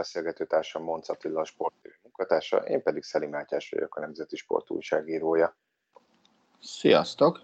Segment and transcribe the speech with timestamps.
[0.00, 1.46] beszélgető társam Monc Attila,
[2.02, 5.56] munkatársa, én pedig Szeli Mátyás vagyok, a Nemzeti Sport újságírója.
[6.62, 7.42] Sziasztok!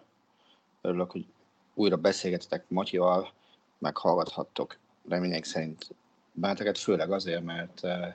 [0.81, 1.27] Örülök, hogy
[1.75, 3.33] újra beszélgetetek Matyival,
[3.79, 4.77] meghallgathattok
[5.09, 5.87] remények szerint
[6.33, 8.15] benneteket, főleg azért, mert eh,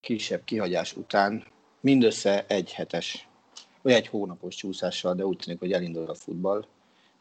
[0.00, 1.44] kisebb kihagyás után
[1.80, 3.28] mindössze egy hetes,
[3.82, 6.66] vagy egy hónapos csúszással, de úgy tűnik, hogy elindul a futball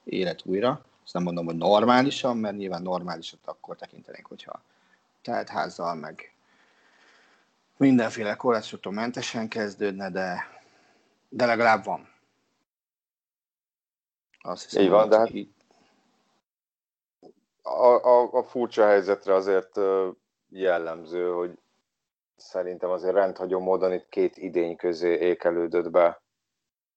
[0.04, 0.86] élet újra.
[1.04, 4.62] Azt nem mondom, hogy normálisan, mert nyilván normálisat akkor tekintenénk, hogyha
[5.24, 6.36] teltházzal, meg
[7.78, 10.48] mindenféle korlátosoktól mentesen kezdődne, de,
[11.30, 12.12] de legalább van.
[14.42, 15.32] Azt hiszem, Így van, de hát
[17.62, 19.80] a, a, a furcsa helyzetre azért
[20.50, 21.60] jellemző, hogy
[22.36, 26.22] szerintem azért rendhagyó módon itt két idény közé ékelődött be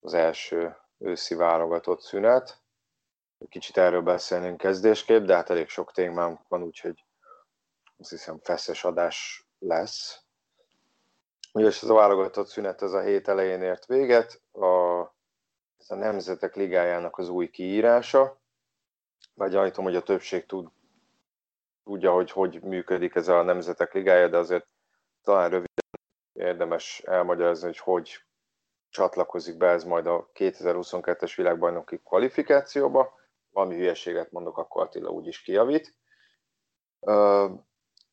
[0.01, 2.61] az első őszi válogatott szünet.
[3.49, 7.06] Kicsit erről beszélnénk kezdésképp, de hát elég sok témám van, úgyhogy
[7.99, 10.21] azt hiszem feszes adás lesz.
[11.53, 15.01] Ugye ez a válogatott szünet ez a hét elején ért véget, a,
[15.79, 18.41] ez a Nemzetek Ligájának az új kiírása,
[19.35, 20.69] vagy gyanítom, hogy a többség tud,
[21.85, 24.67] tudja, hogy hogy működik ez a Nemzetek Ligája, de azért
[25.23, 25.85] talán röviden
[26.33, 28.25] érdemes elmagyarázni, hogy hogy
[28.89, 33.15] csatlakozik be ez majd a 2022-es világbajnoki kvalifikációba.
[33.51, 35.95] Valami hülyeséget mondok, akkor Attila úgyis kijavít.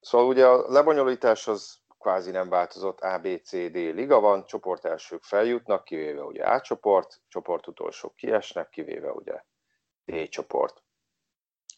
[0.03, 4.85] Szóval ugye a lebonyolítás az kvázi nem változott, A, B, C, D liga van, csoport
[4.85, 9.43] elsők feljutnak, kivéve ugye A csoport, csoport utolsók kiesnek, kivéve ugye
[10.05, 10.83] D csoport.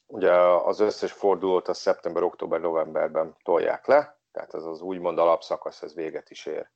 [0.07, 5.81] Ugye az összes fordulót a szeptember, október, novemberben tolják le, tehát ez az úgymond alapszakasz,
[5.81, 6.71] ez véget is ér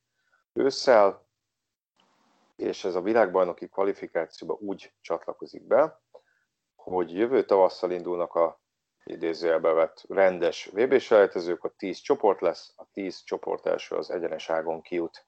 [0.54, 1.28] ősszel,
[2.56, 6.02] és ez a világbajnoki kvalifikációba úgy csatlakozik be,
[6.76, 8.62] hogy jövő tavasszal indulnak a
[9.04, 14.50] idézőjelbe vett rendes vb selejtezők, a 10 csoport lesz, a 10 csoport első az egyenes
[14.50, 15.26] ágon kijut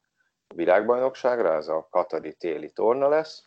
[0.47, 3.43] a világbajnokságra, ez a Katari téli torna lesz,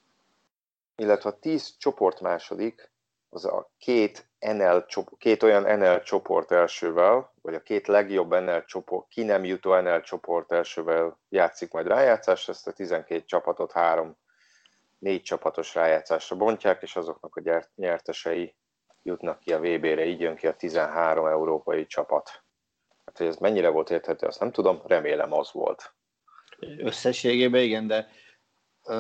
[0.97, 2.93] illetve a 10 csoport második,
[3.29, 4.87] az a két, NL,
[5.19, 10.01] két olyan NL csoport elsővel, vagy a két legjobb NL csoport, ki nem jutó NL
[10.01, 14.17] csoport elsővel játszik majd rájátszást, ezt a 12 csapatot három
[14.99, 18.55] négy csapatos rájátszásra bontják, és azoknak a nyertesei
[19.05, 22.43] jutnak ki a VB-re, így jön ki a 13 európai csapat.
[23.05, 25.95] Hát, hogy ez mennyire volt érthető, azt nem tudom, remélem az volt.
[26.79, 28.09] Összességében igen, de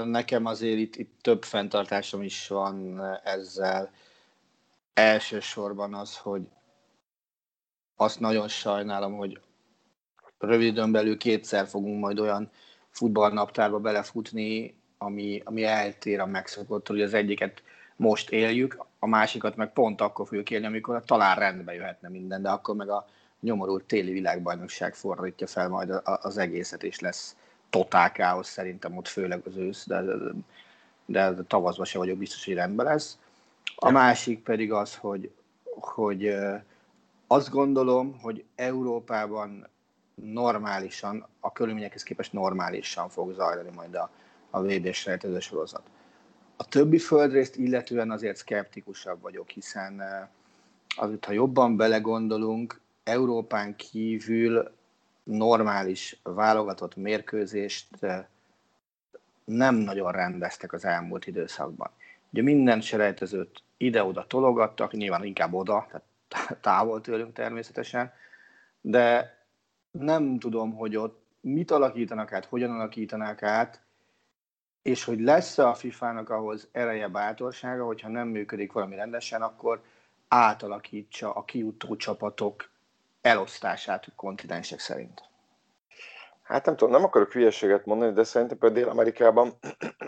[0.04, 3.91] nekem azért itt, itt több fenntartásom is van ezzel.
[4.94, 6.42] Elsősorban az, hogy
[7.97, 9.41] azt nagyon sajnálom, hogy
[10.38, 12.50] rövid időn belül kétszer fogunk majd olyan
[12.91, 17.62] futballnaptárba belefutni, ami, ami eltér a megszokottól, hogy az egyiket
[17.97, 22.50] most éljük, a másikat meg pont akkor fogjuk élni, amikor talán rendbe jöhetne minden, de
[22.50, 23.06] akkor meg a
[23.41, 27.37] nyomorult téli világbajnokság fordítja fel majd az egészet, és lesz
[27.71, 30.03] totál káosz szerintem ott főleg az ősz, de,
[31.06, 33.19] de, de tavaszban se vagyok biztos, hogy rendben lesz.
[33.77, 35.31] A másik pedig az, hogy,
[35.65, 36.34] hogy
[37.27, 39.69] azt gondolom, hogy Európában
[40.15, 44.10] normálisan, a körülményekhez képest normálisan fog zajlani majd a,
[44.51, 45.09] a VB-s
[45.39, 45.83] sorozat.
[46.56, 50.27] A többi földrészt illetően azért szkeptikusabb vagyok, hiszen eh,
[50.97, 54.71] azért, ha jobban belegondolunk, Európán kívül
[55.22, 58.24] normális válogatott mérkőzést eh,
[59.45, 61.91] nem nagyon rendeztek az elmúlt időszakban.
[62.30, 65.86] Ugye minden selejtezőt ide-oda tologattak, nyilván inkább oda,
[66.28, 68.12] tehát távol tőlünk természetesen,
[68.80, 69.36] de
[69.91, 73.80] nem tudom, hogy ott mit alakítanak át, hogyan alakítanak át,
[74.84, 79.83] és hogy lesz-e a FIFA-nak ahhoz ereje, bátorsága, hogyha nem működik valami rendesen, akkor
[80.28, 82.71] átalakítsa a kijutó csapatok
[83.21, 85.22] elosztását kontinensek szerint.
[86.42, 89.53] Hát nem tudom, nem akarok hülyeséget mondani, de szerintem például Dél-Amerikában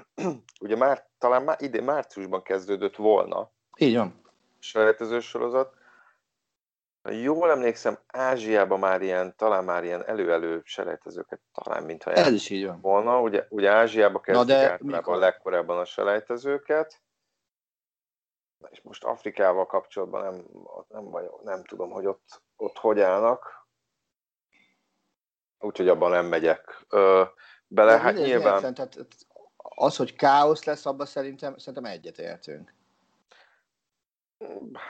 [0.65, 3.51] ugye már talán már idén márciusban kezdődött volna.
[3.77, 4.21] Így van.
[4.59, 5.75] Selejtező sorozat.
[7.11, 12.67] Jól emlékszem, Ázsiában már ilyen, talán már ilyen elő-elő selejtezőket, talán mintha Ez is így
[12.67, 12.81] van.
[12.81, 13.21] volna.
[13.21, 15.15] Ugye, ugye Ázsiában kezdik de általában mikor?
[15.15, 17.01] a legkorábban a selejtezőket.
[18.71, 20.45] És most Afrikával kapcsolatban nem,
[20.89, 23.67] nem, vagyok, nem tudom, hogy ott, ott hogy állnak.
[25.59, 27.23] Úgyhogy abban nem megyek ö,
[27.67, 27.93] bele.
[27.93, 28.55] De Hát nyilván...
[28.55, 28.97] értem, tehát
[29.57, 32.75] az, hogy káosz lesz, abban szerintem, szerintem egyetértünk.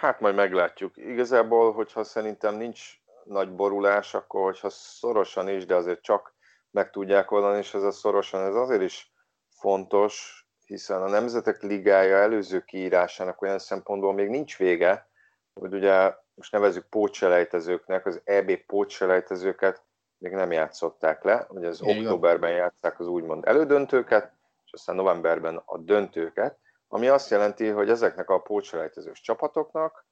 [0.01, 0.97] Hát majd meglátjuk.
[0.97, 6.35] Igazából, hogyha szerintem nincs nagy borulás, akkor hogyha szorosan is, de azért csak
[6.71, 9.13] meg tudják oldani, és ez a szorosan, ez azért is
[9.49, 15.09] fontos, hiszen a Nemzetek Ligája előző kiírásának olyan szempontból még nincs vége,
[15.55, 19.83] hogy ugye most nevezzük pótselejtezőknek, az EB pótselejtezőket
[20.19, 21.99] még nem játszották le, ugye az Igen.
[21.99, 24.33] októberben játszák az úgymond elődöntőket,
[24.65, 30.07] és aztán novemberben a döntőket, ami azt jelenti, hogy ezeknek a pótselejtezős csapatoknak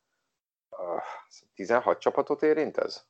[0.71, 1.03] uh,
[1.55, 3.05] 16 csapatot érint ez?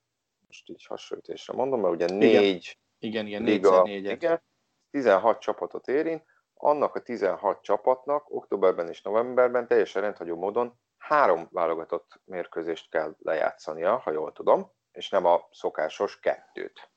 [0.46, 4.42] Most így hasonlítésre mondom, mert ugye négy Igen, igen, liga, igen,
[4.90, 6.24] 16 csapatot érint,
[6.54, 13.96] annak a 16 csapatnak októberben és novemberben teljesen rendhagyó módon három válogatott mérkőzést kell lejátszania,
[13.96, 16.90] ha jól tudom, és nem a szokásos kettőt.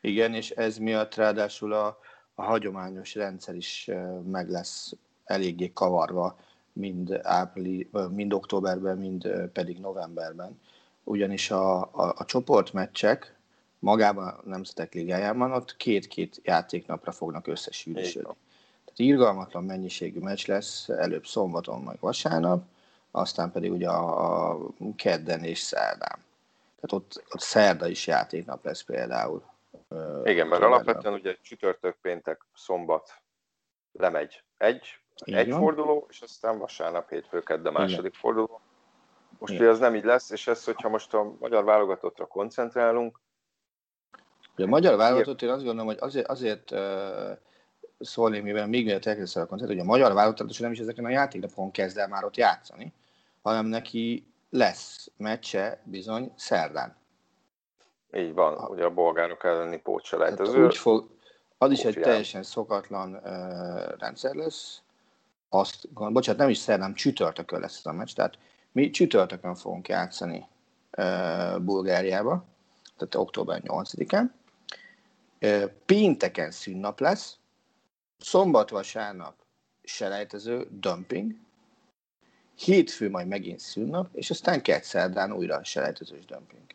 [0.00, 1.98] Igen, és ez miatt ráadásul a,
[2.34, 3.90] a hagyományos rendszer is
[4.24, 4.92] meg lesz
[5.24, 6.38] eléggé kavarva,
[6.72, 10.60] mind, áprili, ö, mind októberben, mind pedig novemberben.
[11.04, 13.36] Ugyanis a, a, a csoportmeccsek
[13.78, 18.36] magában a Nemzetek Ligájában ott két-két játéknapra fognak összesűrűsödni.
[18.84, 22.64] Tehát irgalmatlan mennyiségű meccs lesz, előbb szombaton, meg vasárnap,
[23.10, 26.18] aztán pedig ugye a, a kedden és szerdán.
[26.80, 29.42] Tehát ott, ott szerda is játéknap lesz például.
[30.24, 33.20] Igen, mert alapvetően ugye csütörtök, péntek, szombat
[33.92, 35.60] lemegy egy, Így egy van.
[35.60, 38.60] forduló, és aztán vasárnap, hétfő, a második forduló.
[39.38, 39.64] Most Igen.
[39.64, 43.20] ugye ez nem így lesz, és ez, hogyha most a magyar válogatottra koncentrálunk,
[44.54, 47.30] Ugye a magyar válogatott, én azt gondolom, hogy azért, azért uh,
[47.98, 51.08] szólnék, mivel még mielőtt elkezdesz a koncert, hogy a magyar válogatott nem is ezeken a
[51.08, 52.92] játéknapokon kezd el már ott játszani,
[53.42, 56.96] hanem neki lesz meccse bizony szerdán.
[58.14, 60.64] így van, ugye a bolgárok elleni pótselejtező.
[60.64, 61.10] úgy fog,
[61.58, 64.82] az is egy teljesen szokatlan uh, rendszer lesz.
[65.54, 68.38] Azt, gond- bocsánat, nem is szerdán, csütörtökön lesz ez a meccs, tehát
[68.72, 70.46] mi csütörtökön fogunk játszani
[70.96, 72.44] uh, Bulgáriába,
[72.96, 74.30] tehát október 8-án.
[75.40, 77.36] Uh, pénteken szünnap lesz,
[78.18, 79.34] szombat-vasárnap
[79.82, 81.34] selejtező, dumping,
[82.54, 86.66] hétfő majd megint szünnap, és aztán kett szerdán újra selejtezős dumping.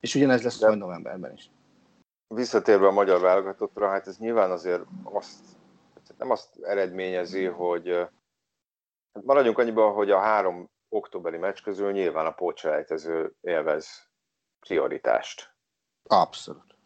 [0.00, 1.50] És ugyanez lesz majd novemberben is.
[2.34, 5.57] Visszatérve a magyar válogatottra, hát ez nyilván azért azt,
[6.18, 8.04] nem azt eredményezi, hogy ö,
[9.12, 14.10] hát maradjunk annyiban, hogy a három októberi meccs közül nyilván a pótselejtező élvez
[14.60, 15.54] prioritást.
[16.02, 16.76] Abszolút.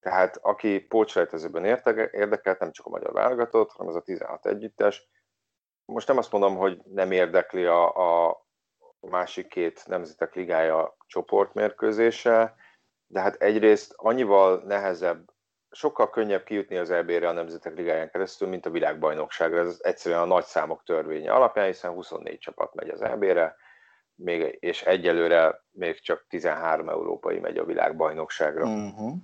[0.00, 1.64] Tehát aki pótselejtezőben
[2.12, 5.08] érdekelt, nem csak a magyar válogatott, hanem az a 16 együttes.
[5.84, 8.44] Most nem azt mondom, hogy nem érdekli a, a
[9.00, 12.54] másik két nemzetek ligája csoportmérkőzése,
[13.06, 15.32] de hát egyrészt annyival nehezebb,
[15.76, 19.58] sokkal könnyebb kijutni az EB-re a nemzetek ligáján keresztül, mint a világbajnokságra.
[19.58, 23.56] Ez egyszerűen a nagy számok törvénye alapján, hiszen 24 csapat megy az EB-re,
[24.14, 28.64] még, és egyelőre még csak 13 európai megy a világbajnokságra.
[28.64, 29.14] Uh-huh.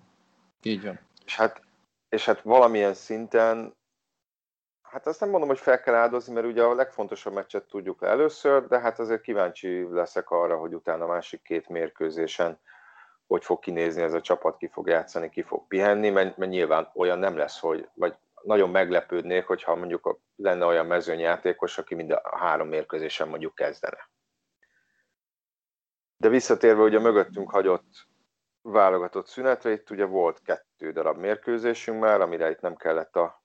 [0.63, 1.01] Így van.
[1.25, 1.63] És hát,
[2.09, 3.77] és hát valamilyen szinten,
[4.83, 8.09] hát azt nem mondom, hogy fel kell áldozni, mert ugye a legfontosabb meccset tudjuk le
[8.09, 12.61] először, de hát azért kíváncsi leszek arra, hogy utána a másik két mérkőzésen
[13.33, 16.91] hogy fog kinézni ez a csapat, ki fog játszani, ki fog pihenni, mert, mert nyilván
[16.95, 22.37] olyan nem lesz, hogy, vagy nagyon meglepődnék, hogyha mondjuk lenne olyan mezőnyjátékos, aki mind a
[22.37, 24.11] három mérkőzésen mondjuk kezdene.
[26.17, 28.07] De visszatérve ugye a mögöttünk hagyott
[28.63, 33.43] válogatott szünetre, itt ugye volt kettő darab mérkőzésünk már, amire itt nem kellett a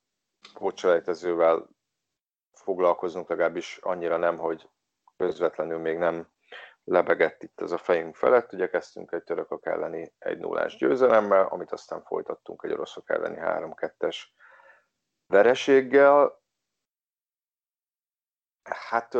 [0.54, 1.70] pótselejtezővel
[2.54, 4.70] foglalkoznunk, legalábbis annyira nem, hogy
[5.18, 6.28] közvetlenül még nem
[6.88, 8.54] lebegett itt ez a fejünk felett.
[8.54, 14.18] Ugye kezdtünk egy törökök elleni egy 0 győzelemmel, amit aztán folytattunk egy oroszok elleni 3-2-es
[15.26, 16.42] vereséggel.
[18.64, 19.14] Hát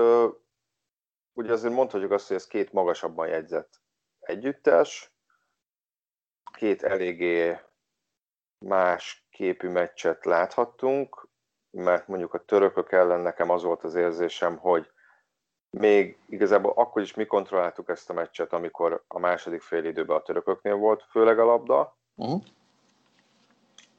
[1.34, 3.82] ugye azért mondhatjuk azt, hogy ez két magasabban jegyzett
[4.20, 5.16] együttes,
[6.54, 7.60] két eléggé
[8.66, 11.30] más képű meccset láthattunk,
[11.70, 14.92] mert mondjuk a törökök ellen nekem az volt az érzésem, hogy
[15.70, 20.22] még igazából akkor is mi kontrolláltuk ezt a meccset, amikor a második fél időben a
[20.22, 22.42] törököknél volt főleg a labda, Uh-huh.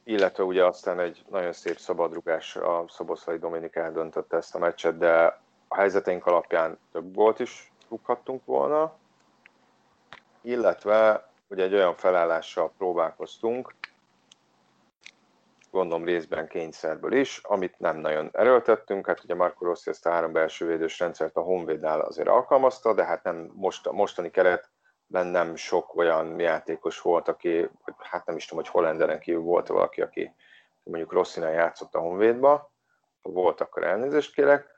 [0.04, 5.40] illetve ugye aztán egy nagyon szép szabadrugás, a Szoboszlai Dominik eldöntötte ezt a meccset, de
[5.68, 8.94] a helyzeteink alapján több volt is rúghattunk volna,
[10.40, 13.74] illetve ugye egy olyan felállással próbálkoztunk,
[15.70, 19.06] gondolom részben kényszerből is, amit nem nagyon erőltettünk.
[19.06, 23.04] Hát ugye Marco Rossi ezt a három belső védős rendszert a Honvédnál azért alkalmazta, de
[23.04, 28.46] hát nem most, a mostani keretben nem sok olyan játékos volt, aki, hát nem is
[28.46, 30.34] tudom, hogy Hollenderen kívül volt valaki, aki
[30.82, 32.72] mondjuk Rosszinál játszott a Honvédba,
[33.22, 34.76] ha volt, akkor elnézést kérek.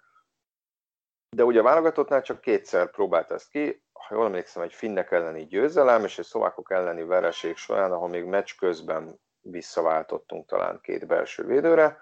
[1.37, 5.47] De ugye a válogatottnál csak kétszer próbált ezt ki, ha jól emlékszem, egy finnek elleni
[5.47, 11.47] győzelem és egy szlovákok elleni vereség során, ahol még meccs közben visszaváltottunk talán két belső
[11.47, 11.99] védőre.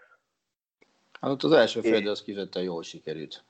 [1.21, 3.45] Hát ott az első fél, az kifejezetten jól sikerült.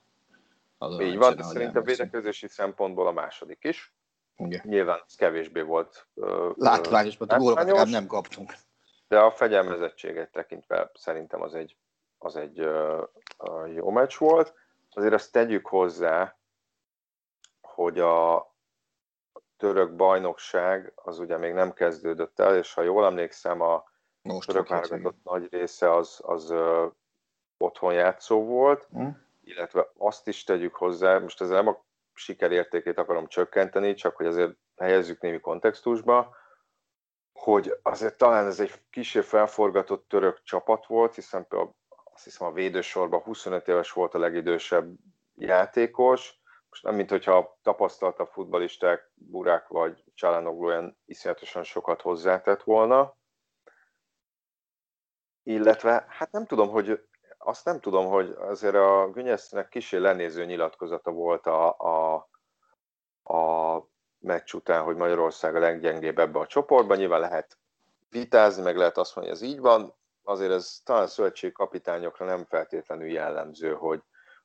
[0.77, 3.93] Az így van, szerintem védekezési szempontból a második is.
[4.37, 4.61] Igen.
[4.63, 6.07] Nyilván ez kevésbé volt
[6.55, 8.53] látványos, mert gólokat nem kaptunk.
[9.07, 11.75] De a fegyelmezettséget tekintve szerintem az egy,
[12.17, 14.53] az egy uh, jó meccs volt.
[14.93, 16.37] Azért azt tegyük hozzá,
[17.61, 18.48] hogy a
[19.59, 23.83] török bajnokság az ugye még nem kezdődött el, és ha jól emlékszem, a
[24.21, 26.91] Most török válogatott nagy része az, az uh,
[27.57, 29.25] otthon játszó volt, hmm.
[29.43, 34.55] illetve azt is tegyük hozzá, most ezzel nem a sikerértékét akarom csökkenteni, csak hogy azért
[34.77, 36.35] helyezzük némi kontextusba,
[37.33, 41.75] hogy azért talán ez egy kicsit felforgatott török csapat volt, hiszen például
[42.13, 44.95] azt hiszem a védősorban 25 éves volt a legidősebb
[45.35, 46.38] játékos,
[46.69, 53.17] most nem, mint hogyha tapasztalta futbalisták, Burák vagy Csalánoglu olyan iszonyatosan sokat hozzátett volna.
[55.43, 57.07] Illetve, hát nem tudom, hogy
[57.37, 62.15] azt nem tudom, hogy azért a Günyesznek kisé lenéző nyilatkozata volt a, a,
[63.33, 63.83] a
[64.19, 66.97] meccs után, hogy Magyarország a leggyengébb ebbe a csoportban.
[66.97, 67.57] Nyilván lehet
[68.09, 69.95] vitázni, meg lehet azt mondani, hogy ez így van.
[70.23, 74.01] Azért ez talán szövetségi kapitányokra nem feltétlenül jellemző, hogy,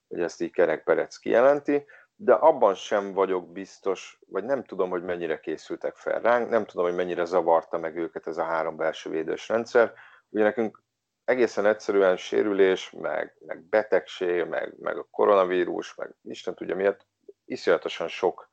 [0.09, 5.02] hogy ezt így Kerek Perec kijelenti de abban sem vagyok biztos, vagy nem tudom, hogy
[5.02, 9.11] mennyire készültek fel ránk, nem tudom, hogy mennyire zavarta meg őket ez a három belső
[9.11, 9.92] védős rendszer.
[10.28, 10.83] Ugye nekünk
[11.25, 17.06] egészen egyszerűen sérülés, meg, meg betegség, meg, meg a koronavírus, meg Isten tudja miért,
[17.44, 18.50] iszonyatosan sok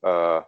[0.00, 0.44] uh,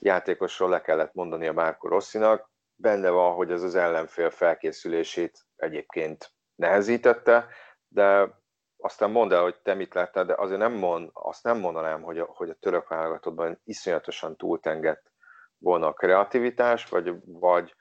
[0.00, 2.50] játékosról le kellett mondani a Márko Rosszinak.
[2.74, 7.46] Benne van, hogy ez az ellenfél felkészülését egyébként nehezítette,
[7.88, 8.30] de
[8.78, 12.18] aztán mondd el, hogy te mit láttál, de azért nem mond, azt nem mondanám, hogy
[12.18, 15.12] a, hogy a török válogatottban iszonyatosan túltengett
[15.58, 17.74] volna a kreativitás, vagy, vagy,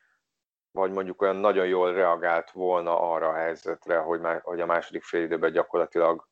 [0.71, 5.03] vagy mondjuk olyan nagyon jól reagált volna arra a helyzetre, hogy, már, hogy a második
[5.03, 6.27] fél időben gyakorlatilag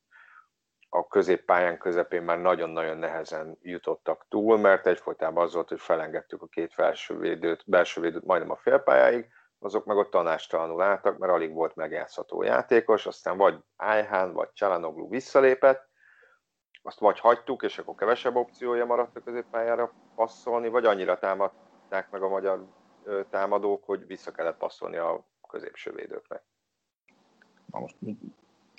[0.90, 6.48] a középpályán közepén már nagyon-nagyon nehezen jutottak túl, mert egyfolytában az volt, hogy felengedtük a
[6.48, 9.28] két felső védőt, belső védőt majdnem a félpályáig,
[9.64, 15.10] azok meg ott tanástalanul álltak, mert alig volt megjátszható játékos, aztán vagy Ájhán, vagy Csalanoglu
[15.10, 15.90] visszalépett,
[16.82, 22.22] azt vagy hagytuk, és akkor kevesebb opciója maradt a középpályára passzolni, vagy annyira támadták meg
[22.22, 22.68] a magyar
[23.30, 26.44] támadók, hogy vissza kellett passzolni a középső védőknek.
[27.66, 27.96] Na most,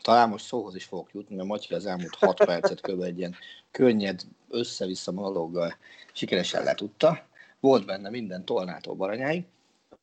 [0.03, 3.03] talán most szóhoz is fogok jutni, mert Matyi az elmúlt 6 percet kb.
[3.03, 3.35] egy ilyen
[3.71, 5.75] könnyed, össze-vissza monológgal
[6.13, 7.19] sikeresen letudta.
[7.61, 9.45] Volt benne minden tolnától baranyáig.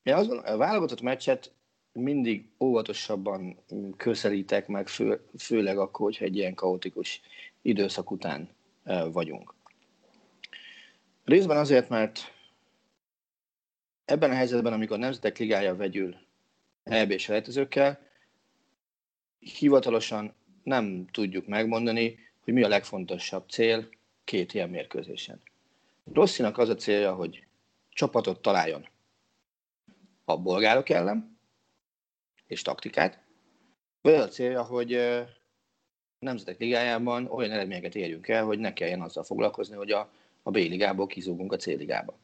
[0.04, 1.52] Én gondolom, a válogatott meccset
[1.94, 3.60] mindig óvatosabban
[3.98, 7.22] közelítek meg, fő, főleg akkor, hogyha egy ilyen kaotikus
[7.62, 8.50] időszak után
[9.12, 9.54] vagyunk.
[11.26, 12.34] Részben azért, mert
[14.06, 16.16] ebben a helyzetben, amikor a Nemzetek Ligája vegyül
[16.84, 18.00] eb selejtezőkkel,
[19.40, 23.90] hivatalosan nem tudjuk megmondani, hogy mi a legfontosabb cél
[24.24, 25.42] két ilyen mérkőzésen.
[26.14, 27.44] Rosszinak az a célja, hogy
[27.90, 28.88] csapatot találjon
[30.32, 31.40] a bolgárok ellen,
[32.48, 33.20] és taktikát,
[34.02, 35.28] vagy a célja, hogy a
[36.20, 40.10] Nemzetek Ligájában olyan eredményeket érjünk el, hogy ne kelljen azzal foglalkozni, hogy a,
[40.44, 42.18] a B-ligából kizúgunk a C-ligába.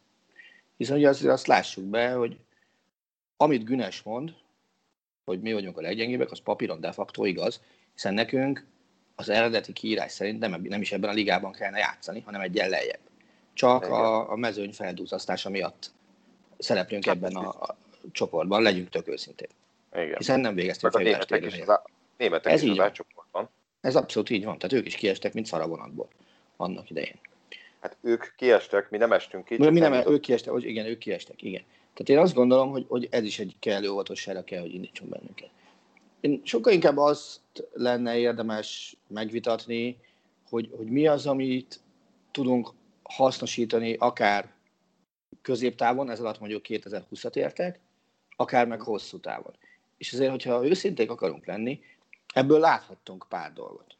[0.78, 2.38] Hiszen ugye azért azt lássuk be, hogy
[3.38, 4.34] amit Günes mond,
[5.26, 7.62] hogy mi vagyunk a leggyengébbek, az papíron de facto igaz,
[7.94, 8.66] hiszen nekünk
[9.16, 13.00] az eredeti kiírás szerint nem, nem is ebben a ligában kellene játszani, hanem egy lejjebb.
[13.54, 15.92] Csak a, a mezőny feldúzasztása miatt
[16.58, 17.78] szereplünk hát, ebben a, a
[18.12, 19.48] csoportban, legyünk tök őszintén.
[19.94, 20.18] Igen.
[20.18, 21.80] Hiszen nem végeztünk a németek is, az,
[22.18, 23.50] németek Ez is így az csoportban.
[23.82, 26.08] Ez abszolút így van, tehát ők is kiestek, mint szaravonatból
[26.58, 27.20] annak idején.
[27.80, 29.58] Hát ők kiestek, mi nem estünk ki.
[29.58, 31.63] Mi nem, nem ők kiestek, hogy igen, ők kiestek, igen.
[31.94, 35.50] Tehát én azt gondolom, hogy, hogy ez is egy kellő óvatosságra kell, hogy indítson bennünket.
[36.20, 37.39] Én sokkal inkább azt
[37.74, 39.98] lenne érdemes megvitatni,
[40.50, 41.80] hogy, hogy mi az, amit
[42.32, 42.70] tudunk
[43.04, 44.54] hasznosítani akár
[45.42, 47.80] középtávon, ez alatt mondjuk 2020-at értek,
[48.38, 49.56] akár meg hosszú távon.
[49.98, 51.82] És azért, hogyha őszinték akarunk lenni,
[52.34, 53.98] ebből láthattunk pár dolgot.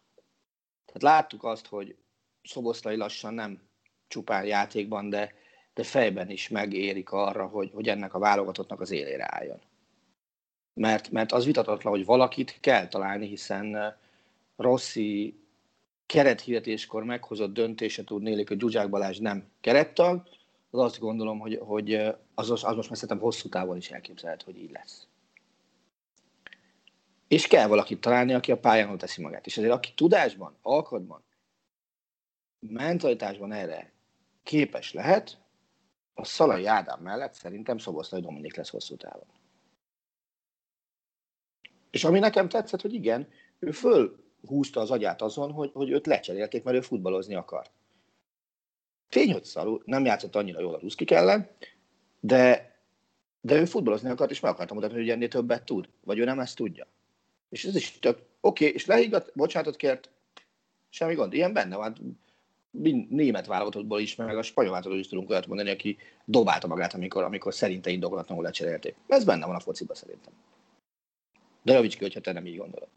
[0.86, 1.96] Tehát láttuk azt, hogy
[2.44, 3.62] Szoboszlai lassan nem
[4.08, 5.34] csupán játékban, de,
[5.74, 9.62] de fejben is megérik arra, hogy, hogy ennek a válogatottnak az élére álljon.
[10.74, 13.98] Mert, mert az vitatatlan, hogy valakit kell találni, hiszen
[14.56, 15.39] Rossi
[16.06, 20.24] kerethirdetéskor meghozott döntése tudnélik, hogy Zsuzsák Balázs nem kerettag,
[20.70, 21.94] az azt gondolom, hogy, hogy
[22.34, 25.08] az, az most már szerintem hosszú távon is elképzelhető, hogy így lesz.
[27.28, 29.46] És kell valakit találni, aki a pályán teszi magát.
[29.46, 31.24] És azért aki tudásban, alkotban,
[32.60, 33.92] mentalitásban erre
[34.44, 35.38] képes lehet,
[36.14, 39.28] a Szalai Ádám mellett szerintem Szoboszlai Dominik lesz hosszú távon.
[41.90, 43.28] És ami nekem tetszett, hogy igen,
[43.60, 47.70] ő fölhúzta az agyát azon, hogy, hogy őt lecserélték, mert ő futballozni akar.
[49.10, 51.50] Tény, hogy szarú, nem játszott annyira jól a Ruszkik ellen,
[52.20, 52.76] de,
[53.42, 55.90] de ő futballozni akart, és meg akartam mutatni, hogy ennél többet tud.
[56.04, 56.88] Vagy ő nem ezt tudja.
[57.50, 60.10] És ez is tök, oké, okay, és lehiggadt, bocsánatot kért,
[60.90, 62.20] semmi gond, ilyen benne van.
[63.10, 67.24] Német válogatottból is, meg a spanyol válogatottból is tudunk olyat mondani, aki dobálta magát, amikor,
[67.24, 68.96] amikor szerinte indokolatlanul lecserélték.
[69.08, 70.34] Ez benne van a fociba szerintem.
[71.62, 72.88] De javíts ki, hogyha te nem így gondolod.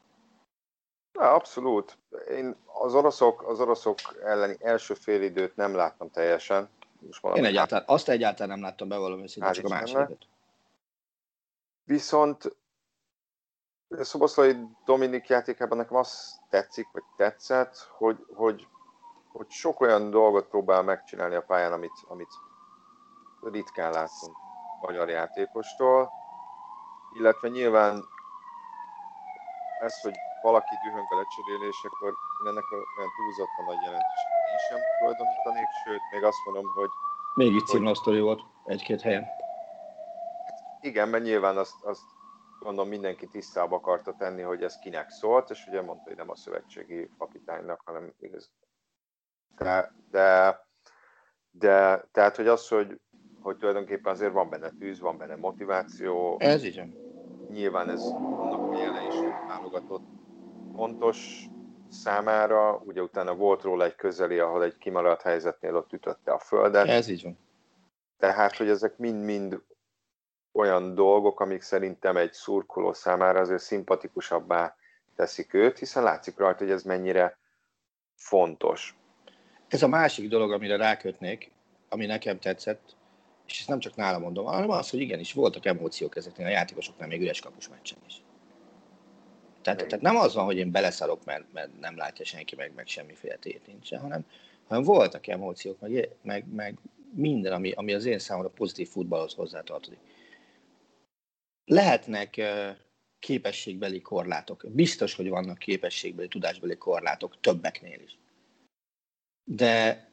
[1.20, 1.98] Na, abszolút.
[2.28, 6.68] Én az oroszok, az oroszok elleni első fél időt nem láttam teljesen.
[7.00, 10.26] Most Én egyáltalán, azt egyáltalán nem láttam be valami szinte, csak a másodikat.
[11.84, 12.56] Viszont
[13.90, 18.66] Szoboszlai Dominik játékában nekem azt tetszik, vagy tetszett, hogy, hogy,
[19.32, 22.32] hogy sok olyan dolgot próbál megcsinálni a pályán, amit, amit
[23.42, 24.36] ritkán látunk
[24.80, 26.10] magyar játékostól,
[27.18, 28.04] illetve nyilván
[29.80, 35.68] ez, hogy valaki dühöng a lecserélésekor, én ennek olyan túlzottan nagy jelentőséget én sem tulajdonítanék,
[35.84, 36.90] sőt, még azt mondom, hogy...
[37.34, 39.26] Még itt címlasztori volt egy-két helyen.
[40.80, 42.04] Igen, mert nyilván azt, azt
[42.60, 46.36] gondolom mindenki tisztába akarta tenni, hogy ez kinek szólt, és ugye mondta, hogy nem a
[46.36, 48.50] szövetségi kapitánynak, hanem igaz.
[49.56, 50.60] De, de,
[51.50, 53.00] de tehát, hogy az, hogy,
[53.40, 56.36] hogy tulajdonképpen azért van benne tűz, van benne motiváció.
[56.38, 56.82] Ez így.
[57.52, 59.14] Nyilván ez annak a jelen is
[59.48, 60.04] válogatott
[60.74, 61.46] fontos
[61.88, 66.86] számára, ugye utána volt róla egy közeli, ahol egy kimaradt helyzetnél ott ütötte a földet.
[66.86, 67.38] Ez így van.
[68.18, 69.62] Tehát, hogy ezek mind-mind
[70.52, 74.76] olyan dolgok, amik szerintem egy szurkoló számára azért szimpatikusabbá
[75.16, 77.38] teszik őt, hiszen látszik rajta, hogy ez mennyire
[78.14, 78.98] fontos.
[79.68, 81.52] Ez a másik dolog, amire rákötnék,
[81.88, 82.96] ami nekem tetszett,
[83.50, 87.08] és ezt nem csak nálam mondom, hanem az, hogy igenis voltak emóciók ezeknél a játékosoknál
[87.08, 88.22] még üres kapus meccsen is.
[89.62, 92.86] Tehát, tehát nem az van, hogy én beleszarok, mert, mert nem látja senki, meg, meg
[92.86, 94.24] semmiféle tét nincsen, hanem,
[94.68, 96.78] hanem voltak emóciók, meg, meg, meg
[97.14, 99.98] minden, ami, ami az én számomra pozitív futballhoz hozzátartozik.
[101.64, 102.40] Lehetnek
[103.18, 104.64] képességbeli korlátok.
[104.68, 108.18] Biztos, hogy vannak képességbeli, tudásbeli korlátok többeknél is.
[109.44, 110.09] De,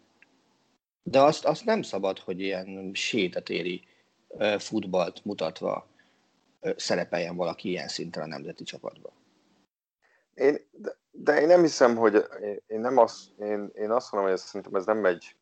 [1.09, 3.87] de azt, azt nem szabad, hogy ilyen sétatéri
[4.57, 5.87] futballt mutatva
[6.75, 9.11] szerepeljen valaki ilyen szinten a nemzeti csapatban.
[10.33, 12.25] Én, de, de én nem hiszem, hogy
[12.67, 15.35] én, nem azt, én, én azt mondom, hogy ez, szerintem ez nem egy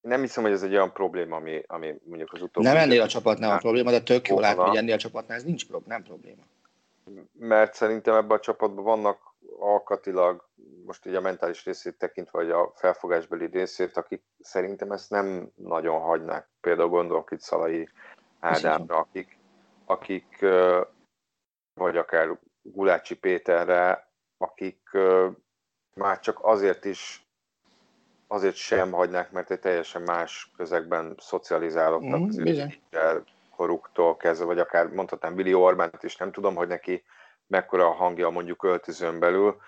[0.00, 2.66] én nem hiszem, hogy ez egy olyan probléma, ami, ami mondjuk az utóbbi...
[2.66, 5.44] Nem ennél a csapatnál a probléma, de tök jól látni, hogy ennél a csapatnál ez
[5.44, 6.42] nincs probléma, nem probléma.
[7.32, 10.49] Mert szerintem ebben a csapatban vannak alkatilag,
[10.84, 16.00] most így a mentális részét tekintve, vagy a felfogásbeli részét, akik szerintem ezt nem nagyon
[16.00, 16.48] hagynák.
[16.60, 17.88] Például gondolok itt Szalai
[18.40, 19.38] Ádámra, akik,
[19.84, 20.38] akik
[21.74, 24.90] vagy akár Gulácsi Péterre, akik
[25.94, 27.24] már csak azért is
[28.26, 32.68] azért sem hagynák, mert egy teljesen más közegben szocializálódtak mm,
[33.56, 37.04] koruktól kezdve, vagy akár mondhatnám Billy Orbánt is, nem tudom, hogy neki
[37.46, 39.60] mekkora a hangja mondjuk öltözön belül,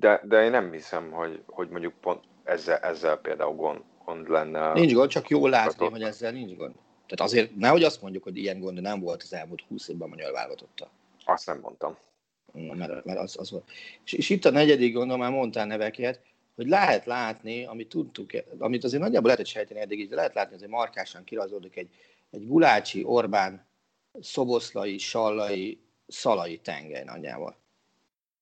[0.00, 4.72] de, de én nem hiszem, hogy, hogy mondjuk pont ezzel, ezzel például gond, gond lenne.
[4.72, 6.74] Nincs gond, csak jól látni, hogy ezzel nincs gond.
[7.06, 10.10] Tehát azért nehogy azt mondjuk, hogy ilyen gond nem volt az elmúlt 20 évben a
[10.10, 10.90] magyar válogatotta.
[11.24, 11.96] Azt nem mondtam.
[12.52, 13.70] Mert, mert az, az volt.
[14.04, 16.20] És, és itt a negyedik gondom, már mondtál neveket,
[16.56, 20.54] hogy lehet látni, amit tudtuk, amit azért nagyjából lehetett sejteni eddig is, de lehet látni,
[20.54, 21.88] azért markásan kirajzolódik egy,
[22.30, 23.66] egy Gulácsi, Orbán,
[24.20, 27.56] Szoboszlai, Sallai, Szalai tengely nagyjából.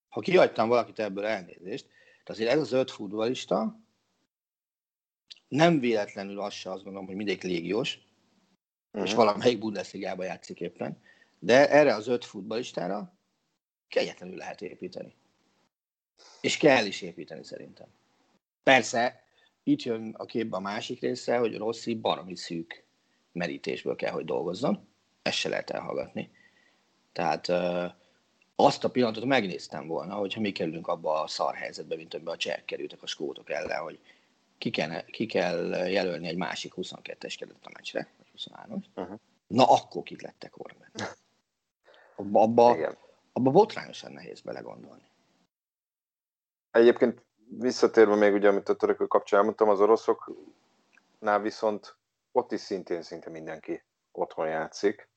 [0.09, 1.85] Ha kihagytam valakit ebből elnézést,
[2.23, 3.79] de azért ez az öt futbolista
[5.47, 7.99] nem véletlenül az se azt gondolom, hogy mindegy légiós,
[8.91, 9.09] uh-huh.
[9.09, 11.01] és valamelyik Bundesligába játszik éppen,
[11.39, 13.13] de erre az öt futballistára
[13.87, 15.15] kegyetlenül lehet építeni.
[16.41, 17.87] És kell is építeni szerintem.
[18.63, 19.23] Persze,
[19.63, 22.83] itt jön a képbe a másik része, hogy Rossi baromi szűk
[23.31, 24.87] merítésből kell, hogy dolgozzon.
[25.21, 26.31] ezt se lehet elhallgatni.
[27.11, 27.47] Tehát
[28.65, 32.37] azt a pillanatot megnéztem volna, hogyha mi kerülünk abba a szar helyzetbe, mint amiben a
[32.37, 33.99] csehek kerültek a skótok ellen, hogy
[34.57, 39.19] ki kell, ki kell jelölni egy másik 22-es keretet a meccsre, vagy 23 uh-huh.
[39.47, 40.85] Na akkor kik lettek volna
[42.15, 42.97] Abba, abba,
[43.33, 45.09] abba botrányosan nehéz belegondolni.
[46.71, 47.23] Egyébként
[47.57, 51.95] visszatérve még ugye, amit a törökök kapcsán elmondtam, az oroszoknál viszont
[52.31, 55.09] ott is szintén szinte mindenki otthon játszik,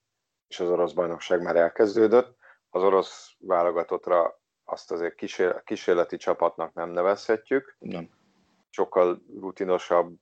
[0.49, 2.41] és az orosz bajnokság már elkezdődött.
[2.75, 7.77] Az orosz válogatottra azt azért kísér, kísérleti csapatnak nem nevezhetjük.
[7.79, 8.11] Nem.
[8.71, 10.15] Sokkal rutinosabb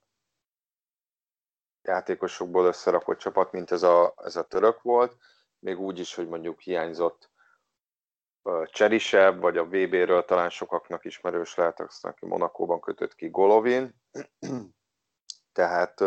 [1.82, 5.16] játékosokból összerakott csapat, mint ez a, ez a török volt.
[5.58, 7.30] Még úgy is, hogy mondjuk hiányzott
[8.64, 14.00] Cserisebb, vagy a VB-ről talán sokaknak ismerős lehet, azt aki Monakóban kötött ki Golovin.
[15.52, 16.00] Tehát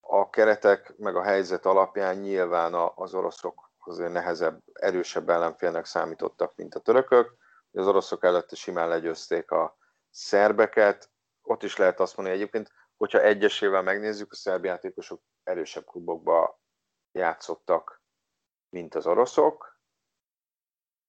[0.00, 6.74] a keretek meg a helyzet alapján nyilván az oroszok azért nehezebb, erősebb ellenfélnek számítottak, mint
[6.74, 7.36] a törökök.
[7.72, 9.76] Az oroszok előtte simán legyőzték a
[10.10, 11.10] szerbeket.
[11.42, 16.60] Ott is lehet azt mondani egyébként, hogyha egyesével megnézzük, a szerb játékosok erősebb klubokba
[17.12, 18.02] játszottak,
[18.68, 19.80] mint az oroszok.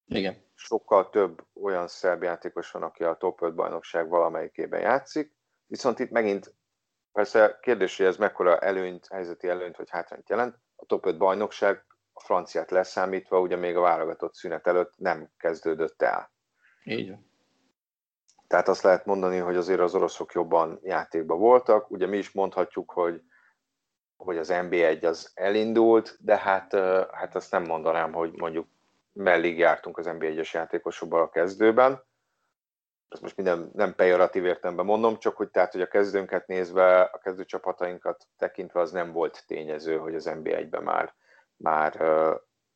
[0.05, 0.51] Igen.
[0.55, 6.11] Sokkal több olyan szerb játékos van, aki a top 5 bajnokság valamelyikében játszik, viszont itt
[6.11, 6.55] megint
[7.11, 10.57] persze kérdés, hogy ez mekkora előnyt, helyzeti előnyt vagy hátrányt jelent.
[10.75, 16.01] A top 5 bajnokság a franciát leszámítva, ugye még a válogatott szünet előtt nem kezdődött
[16.01, 16.31] el.
[16.83, 17.31] Így van.
[18.47, 21.91] Tehát azt lehet mondani, hogy azért az oroszok jobban játékban voltak.
[21.91, 23.21] Ugye mi is mondhatjuk, hogy,
[24.15, 26.73] hogy az NB1 az elindult, de hát,
[27.11, 28.67] hát azt nem mondanám, hogy mondjuk
[29.13, 32.03] mellig jártunk az NB1-es játékosokban a kezdőben.
[33.09, 37.17] Ezt most minden nem pejoratív értelemben mondom, csak hogy tehát, hogy a kezdőnket nézve, a
[37.17, 41.13] kezdőcsapatainkat tekintve az nem volt tényező, hogy az NB1-ben már,
[41.57, 42.01] már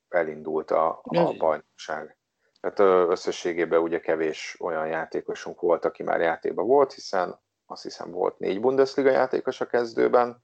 [0.10, 2.18] elindult a, a bajnokság.
[2.60, 8.40] Tehát összességében ugye kevés olyan játékosunk volt, aki már játékban volt, hiszen azt hiszem volt
[8.40, 10.42] négy Bundesliga játékos a kezdőben,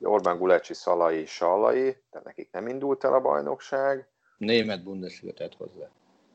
[0.00, 4.08] Orbán Gulecsi, Szalai, Sallai, tehát nekik nem indult el a bajnokság.
[4.36, 5.88] Német Bundesliga tett hozzá.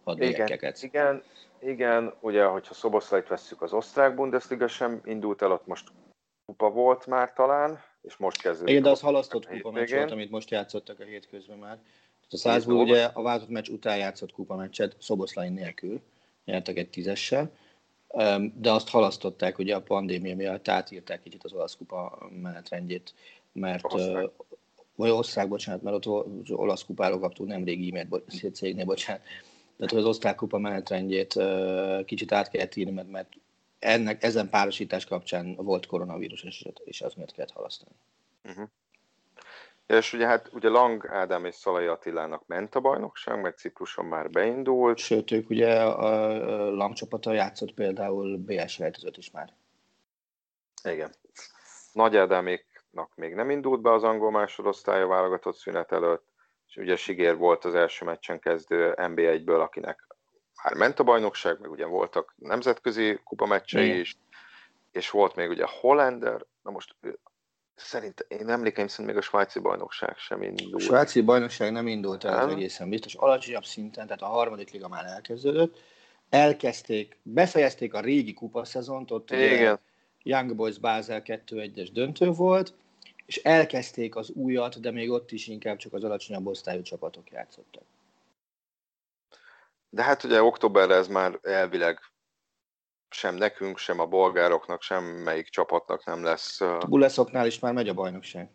[0.06, 1.24] Igen, igen,
[1.60, 5.90] igen, ugye, hogyha Szoboszlait vesszük, az osztrák Bundesliga sem indult el, ott most
[6.46, 8.70] kupa volt már talán, és most kezdődik.
[8.70, 11.80] Igen, de az halasztott kupa meccs volt, amit most játszottak a hétközben már.
[12.30, 16.02] A Salzburg ugye a váltott meccs után játszott kupa meccset Szoboszlain nélkül,
[16.46, 17.52] nyertek egy tízessel,
[18.56, 23.14] de azt halasztották ugye a pandémia miatt, átírták kicsit az olasz kupa menetrendjét,
[23.52, 24.30] mert Osztrák.
[24.96, 29.22] vagy osztrák, bocsánat, mert ott az olasz kupáról kaptunk nemrég e-mailt cégnél, bocsánat.
[29.78, 31.40] Tehát az osztrák kupa menetrendjét
[32.06, 33.30] kicsit át kellett írni, mert, mert
[33.82, 37.92] ennek, ezen párosítás kapcsán volt koronavírus eset, és az miért kellett halasztani.
[38.44, 38.68] Uh-huh.
[39.86, 44.30] És ugye hát ugye Lang Ádám és Szalai Attilának ment a bajnokság, mert Cipruson már
[44.30, 44.98] beindult.
[44.98, 46.10] Sőt, ők ugye a
[46.70, 49.54] Lang csapata játszott például BS rejtezőt is már.
[50.84, 51.12] Igen.
[51.94, 56.26] Nagy Ádáméknak még nem indult be az angol másodosztálya válogatott szünet előtt,
[56.68, 60.08] és ugye Sigér volt az első meccsen kezdő NB1-ből, akinek
[60.64, 64.18] már ment a bajnokság, meg ugye voltak nemzetközi kupameccsei is,
[64.92, 66.96] és volt még ugye Hollander, na most
[67.76, 70.74] Szerint, én emlékeim szerint még a svájci bajnokság sem indult.
[70.74, 73.14] A svájci bajnokság nem indult el, az egészen biztos.
[73.14, 75.80] Alacsonyabb szinten, tehát a harmadik liga már elkezdődött.
[76.30, 79.80] Elkezdték, befejezték a régi kupaszezont, ott Igen.
[80.24, 82.74] Young Boys Basel 2-1-es döntő volt,
[83.26, 87.84] és elkezdték az újat, de még ott is inkább csak az alacsonyabb osztályú csapatok játszottak.
[89.94, 92.00] De hát ugye októberre ez már elvileg
[93.10, 96.60] sem nekünk, sem a bolgároknak, sem melyik csapatnak nem lesz.
[96.88, 98.52] Buleszoknál is már megy a bajnokság.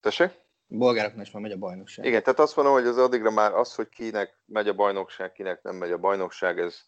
[0.00, 0.30] Tessék?
[0.66, 2.04] Bolgároknál is már megy a bajnokság.
[2.04, 5.62] Igen, tehát azt mondom, hogy az addigra már az, hogy kinek megy a bajnokság, kinek
[5.62, 6.80] nem megy a bajnokság, ez,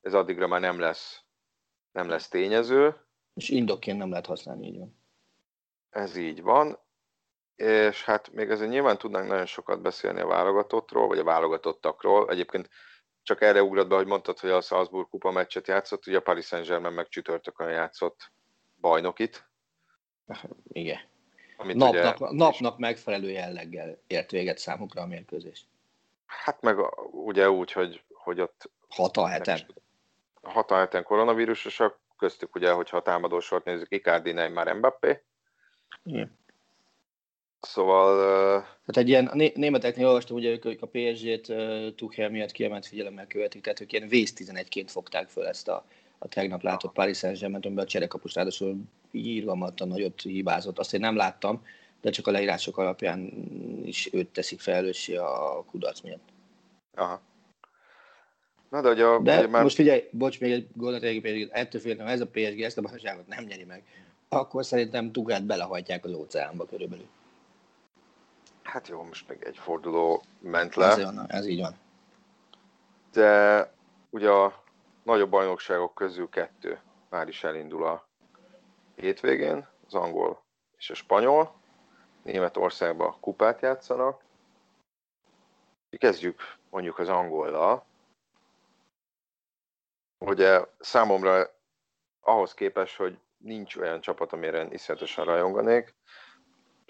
[0.00, 1.22] ez addigra már nem lesz,
[1.92, 2.96] nem lesz tényező.
[3.34, 5.00] És indokként nem lehet használni, így van.
[5.90, 6.78] Ez így van.
[7.54, 12.30] És hát még azért nyilván tudnánk nagyon sokat beszélni a válogatottról, vagy a válogatottakról.
[12.30, 12.68] Egyébként
[13.22, 16.46] csak erre ugrott be, hogy mondtad, hogy a Salzburg kupa meccset játszott, ugye a Paris
[16.46, 18.32] Saint-Germain meg csütörtökön játszott
[18.80, 19.50] bajnokit.
[20.68, 20.98] Igen.
[21.56, 25.66] Amit napnak, ugye, napnak megfelelő jelleggel ért véget számukra a mérkőzés.
[26.26, 26.78] Hát meg
[27.10, 28.70] ugye úgy, hogy, hogy ott...
[28.88, 29.60] Hat a heten.
[30.42, 35.22] Hat a heten koronavírusosak, köztük ugye, hogyha a támadósort nézzük, Icardi, Neymar, Mbappé.
[36.02, 36.38] Igen.
[37.66, 38.16] Szóval...
[38.62, 43.26] Tehát egy ilyen, a németeknél olvastam, ugye ők a PSG-t uh, Tuchel miatt kiemelt figyelemmel
[43.26, 45.84] követik, tehát ők ilyen vész 11-ként fogták föl ezt a,
[46.18, 48.76] a tegnap látott Paris Saint-Germain, amiben a cserekapus ráadásul
[49.10, 50.78] írgalmatlan nagyot hibázott.
[50.78, 51.64] Azt én nem láttam,
[52.00, 53.32] de csak a leírások alapján
[53.84, 56.28] is őt teszik felelőssé a kudarc miatt.
[56.94, 57.20] Aha.
[58.70, 59.62] Na de, hogy a, de ugye már...
[59.62, 63.26] most figyelj, bocs, még egy gondot egy ettől féltem, ez a PSG ezt a bajnokságot
[63.26, 63.82] nem nyeri meg,
[64.28, 67.06] akkor szerintem Tugát belehajtják az óceánba körülbelül.
[68.62, 70.86] Hát jó, most meg egy forduló ment le.
[70.86, 71.74] Ez, van, ez így van.
[73.12, 73.72] De
[74.10, 74.62] ugye a
[75.02, 78.08] nagyobb bajnokságok közül kettő már is elindul a
[78.94, 80.42] hétvégén, az angol
[80.76, 81.54] és a spanyol.
[82.22, 84.22] Németországban kupát játszanak.
[85.90, 87.84] Kezdjük mondjuk az angollal.
[90.18, 91.50] Ugye számomra
[92.20, 95.94] ahhoz képest, hogy nincs olyan csapat, amire iszonyatosan rajonganék,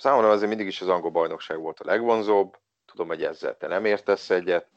[0.02, 3.84] számomra azért mindig is az angol bajnokság volt a legvonzóbb, tudom, hogy ezzel te nem
[3.84, 4.68] értesz egyet,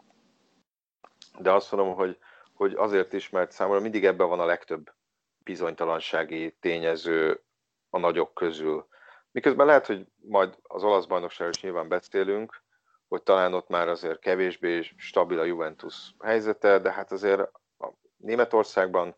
[1.39, 2.17] de azt mondom, hogy,
[2.53, 4.93] hogy azért is, mert számomra mindig ebben van a legtöbb
[5.37, 7.43] bizonytalansági tényező
[7.89, 8.87] a nagyok közül.
[9.31, 12.63] Miközben lehet, hogy majd az olasz bajnokságról is nyilván beszélünk,
[13.07, 17.39] hogy talán ott már azért kevésbé stabil a Juventus helyzete, de hát azért
[17.77, 19.15] a Németországban,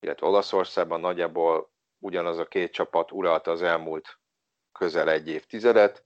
[0.00, 4.18] illetve Olaszországban nagyjából ugyanaz a két csapat uralta az elmúlt
[4.78, 6.04] közel egy évtizedet,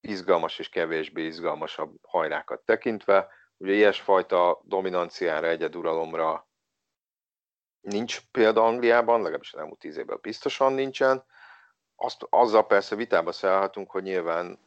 [0.00, 3.28] izgalmas és kevésbé izgalmasabb hajrákat tekintve.
[3.56, 6.48] Ugye ilyesfajta dominanciára, egyeduralomra
[7.80, 11.24] nincs példa Angliában, legalábbis az elmúlt tíz évben biztosan nincsen.
[11.96, 14.58] Azt, azzal persze vitába szállhatunk, hogy nyilván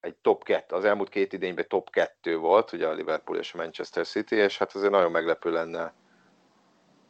[0.00, 3.56] egy top 2, az elmúlt két idényben top 2 volt, ugye a Liverpool és a
[3.56, 5.92] Manchester City, és hát azért nagyon meglepő lenne,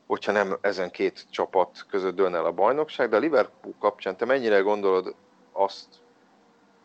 [0.06, 4.24] hogyha nem ezen két csapat között dőlne el a bajnokság, de a Liverpool kapcsán te
[4.24, 5.14] mennyire gondolod
[5.60, 6.02] azt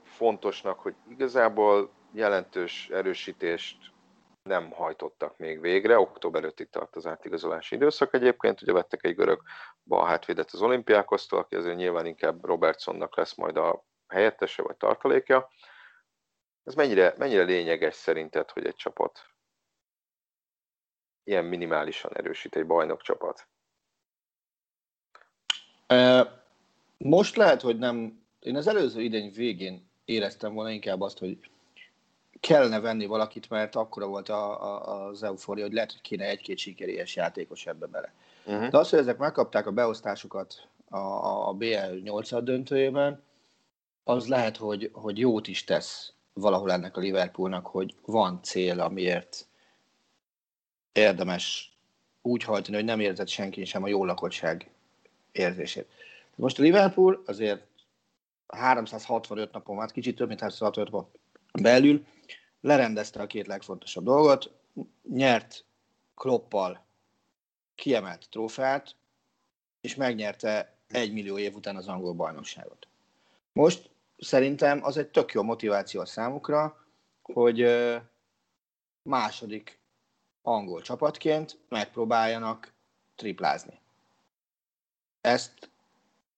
[0.03, 3.93] fontosnak, hogy igazából jelentős erősítést
[4.43, 5.99] nem hajtottak még végre.
[5.99, 8.61] Október 5-ig tart az átigazolási időszak egyébként.
[8.61, 9.41] Ugye vettek egy görög
[9.83, 15.49] bal hátvédet az olimpiákoztól, aki azért nyilván inkább Robertsonnak lesz majd a helyettese vagy tartalékja.
[16.63, 19.29] Ez mennyire, mennyire lényeges szerinted, hogy egy csapat
[21.23, 23.47] ilyen minimálisan erősít egy bajnok csapat?
[26.97, 28.24] Most lehet, hogy nem.
[28.45, 31.37] Én az előző idény végén éreztem volna inkább azt, hogy
[32.39, 36.57] kellene venni valakit, mert akkora volt a, a, az eufória, hogy lehet, hogy kéne egy-két
[36.57, 38.13] sikerélyes játékos ebbe bele.
[38.45, 38.69] Uh-huh.
[38.69, 40.97] De az, hogy ezek megkapták a beosztásukat a,
[41.47, 43.21] a BL 8 döntőjében,
[44.03, 49.47] az lehet, hogy, hogy jót is tesz valahol ennek a Liverpoolnak, hogy van cél, amiért
[50.91, 51.73] érdemes
[52.21, 54.69] úgy hajtani, hogy nem érzett senki sem a jó lakottság
[55.31, 55.87] érzését.
[56.35, 57.67] Most a Liverpool azért
[58.47, 61.11] 365 napon, hát kicsit több mint 365 napon
[61.61, 62.05] belül
[62.61, 64.51] lerendezte a két legfontosabb dolgot,
[65.09, 65.65] nyert
[66.15, 66.85] Kloppal
[67.75, 68.95] kiemelt trófeát,
[69.81, 72.87] és megnyerte egy millió év után az angol bajnokságot.
[73.53, 76.85] Most szerintem az egy tök jó motiváció a számukra,
[77.21, 77.67] hogy
[79.01, 79.79] második
[80.41, 82.73] angol csapatként megpróbáljanak
[83.15, 83.79] triplázni.
[85.21, 85.69] Ezt,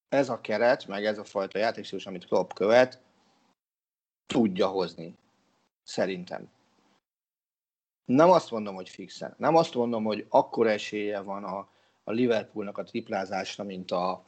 [0.10, 3.02] ez a keret, meg ez a fajta játékstílus, amit Klopp követ,
[4.26, 5.18] tudja hozni.
[5.84, 6.50] Szerintem.
[8.06, 9.36] Nem azt mondom, hogy fixen.
[9.38, 11.68] Nem azt mondom, hogy akkor esélye van a,
[12.04, 14.24] a Liverpoolnak a triplázásra, mint a,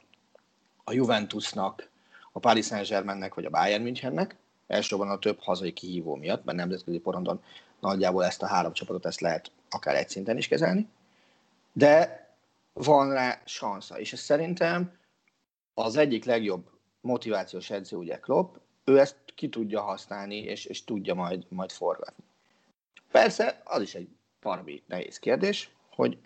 [0.84, 1.90] a Juventusnak,
[2.32, 4.36] a Paris Saint-Germainnek vagy a Bayern Münchennek.
[4.66, 7.42] Elsősorban a több hazai kihívó miatt, mert nemzetközi porondon
[7.80, 10.88] nagyjából ezt a három csapatot ezt lehet akár egy szinten is kezelni.
[11.72, 12.24] De
[12.72, 14.98] van rá sansza, és ez szerintem
[15.74, 21.14] az egyik legjobb motivációs edző ugye Klopp, ő ezt ki tudja használni, és, és tudja
[21.14, 22.24] majd, majd forgatni.
[23.10, 24.08] Persze, az is egy
[24.40, 26.18] parmi nehéz kérdés, hogy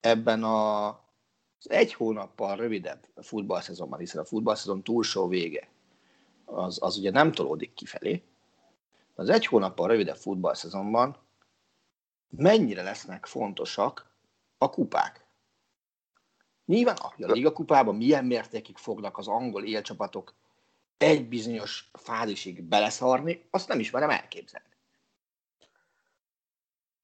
[0.00, 5.68] ebben a, az egy hónappal rövidebb futballszezonban, hiszen a futballszezon túlsó vége,
[6.44, 8.22] az, az ugye nem tolódik kifelé,
[9.14, 11.16] az egy hónappal rövidebb futballszezonban
[12.28, 14.06] mennyire lesznek fontosak
[14.58, 15.26] a kupák.
[16.68, 20.34] Nyilván a Liga kupában milyen mértékig fognak az angol élcsapatok
[20.96, 24.68] egy bizonyos fázisig beleszarni, azt nem ismerem elképzelni.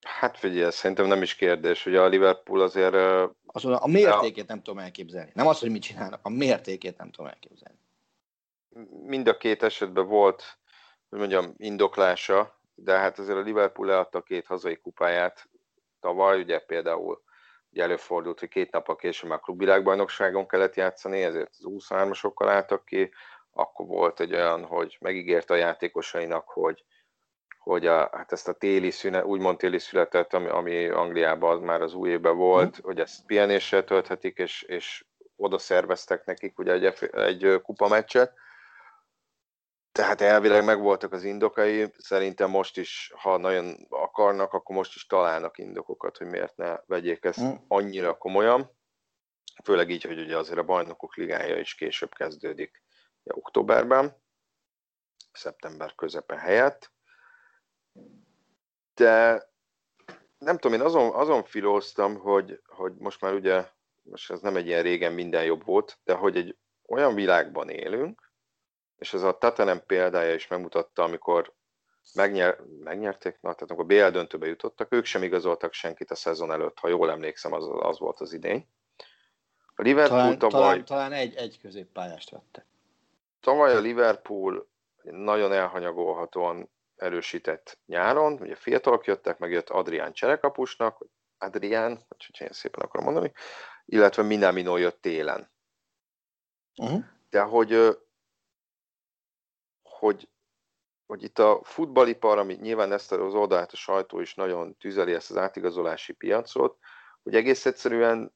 [0.01, 2.93] Hát figyelj, szerintem nem is kérdés, hogy a Liverpool azért...
[2.93, 5.31] Mondom, a mértékét nem tudom elképzelni.
[5.35, 7.79] Nem az, hogy mit csinálnak, a mértékét nem tudom elképzelni.
[9.07, 10.59] Mind a két esetben volt,
[11.09, 15.49] hogy mondjam, indoklása, de hát azért a Liverpool leadta két hazai kupáját
[16.01, 17.24] tavaly, ugye például
[17.81, 23.11] előfordult, hogy két nap a később már klubvilágbajnokságon kellett játszani, ezért az 23-asokkal álltak ki,
[23.53, 26.85] akkor volt egy olyan, hogy megígérte a játékosainak, hogy,
[27.59, 31.95] hogy a, hát ezt a téli szünet, úgymond téli születet, ami, ami Angliában már az
[31.95, 32.85] új évben volt, mm.
[32.85, 35.05] hogy ezt pihenéssel tölthetik, és, és
[35.37, 38.33] oda szerveztek nekik ugye egy, egy kupameccset.
[39.95, 45.59] Tehát elvileg megvoltak az indokai, szerintem most is, ha nagyon akarnak, akkor most is találnak
[45.59, 47.53] indokokat, hogy miért ne vegyék ezt mm.
[47.69, 48.71] annyira komolyan.
[49.65, 52.83] Főleg így, hogy ugye azért a bajnokok ligája is később kezdődik
[53.23, 54.23] ja, októberben,
[55.33, 56.93] szeptember közepe helyett.
[58.95, 59.43] De
[60.39, 63.69] nem tudom, én azon, azon filóztam, hogy, hogy most már ugye,
[64.03, 68.24] most ez nem egy ilyen régen minden jobb volt, de hogy egy olyan világban élünk,
[69.05, 71.55] és ez a Tatanem példája is megmutatta, amikor
[72.15, 76.79] megnyer, megnyerték, na, tehát amikor BL döntőbe jutottak, ők sem igazoltak senkit a szezon előtt,
[76.79, 78.69] ha jól emlékszem, az, az volt az idény.
[79.75, 80.61] A Liverpool talán, tavaly...
[80.61, 82.67] Talán, talán egy, egy középpályást vettek.
[83.41, 84.69] Tavaly a Liverpool
[85.03, 91.07] nagyon elhanyagolhatóan erősített nyáron, ugye fiatalok jöttek, meg jött Adrián cserekapusnak,
[91.39, 93.33] Adrián, hogy én szépen akarom mondani,
[93.85, 95.51] illetve Minamino jött télen.
[96.77, 97.05] Uh-huh.
[97.31, 97.99] De hogy,
[100.05, 100.29] hogy,
[101.07, 105.31] hogy itt a futballipar, ami nyilván ezt az oldalát a sajtó is nagyon tüzeli ezt
[105.31, 106.79] az átigazolási piacot,
[107.23, 108.35] hogy egész egyszerűen,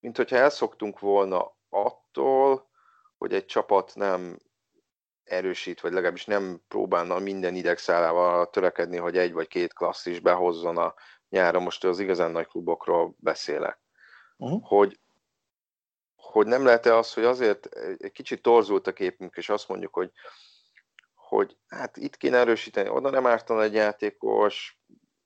[0.00, 2.70] mint hogyha elszoktunk volna attól,
[3.18, 4.38] hogy egy csapat nem
[5.24, 10.94] erősít, vagy legalábbis nem próbálna minden idegszálával törekedni, hogy egy vagy két klasszis behozzon a
[11.28, 11.60] nyára.
[11.60, 13.78] Most az igazán nagy klubokról beszélek.
[14.36, 14.62] Uh-huh.
[14.62, 15.00] Hogy,
[16.16, 17.66] hogy nem lehet-e az, hogy azért
[17.98, 20.12] egy kicsit torzult a képünk, és azt mondjuk, hogy,
[21.28, 24.78] hogy hát itt kéne erősíteni, oda nem ártana egy játékos,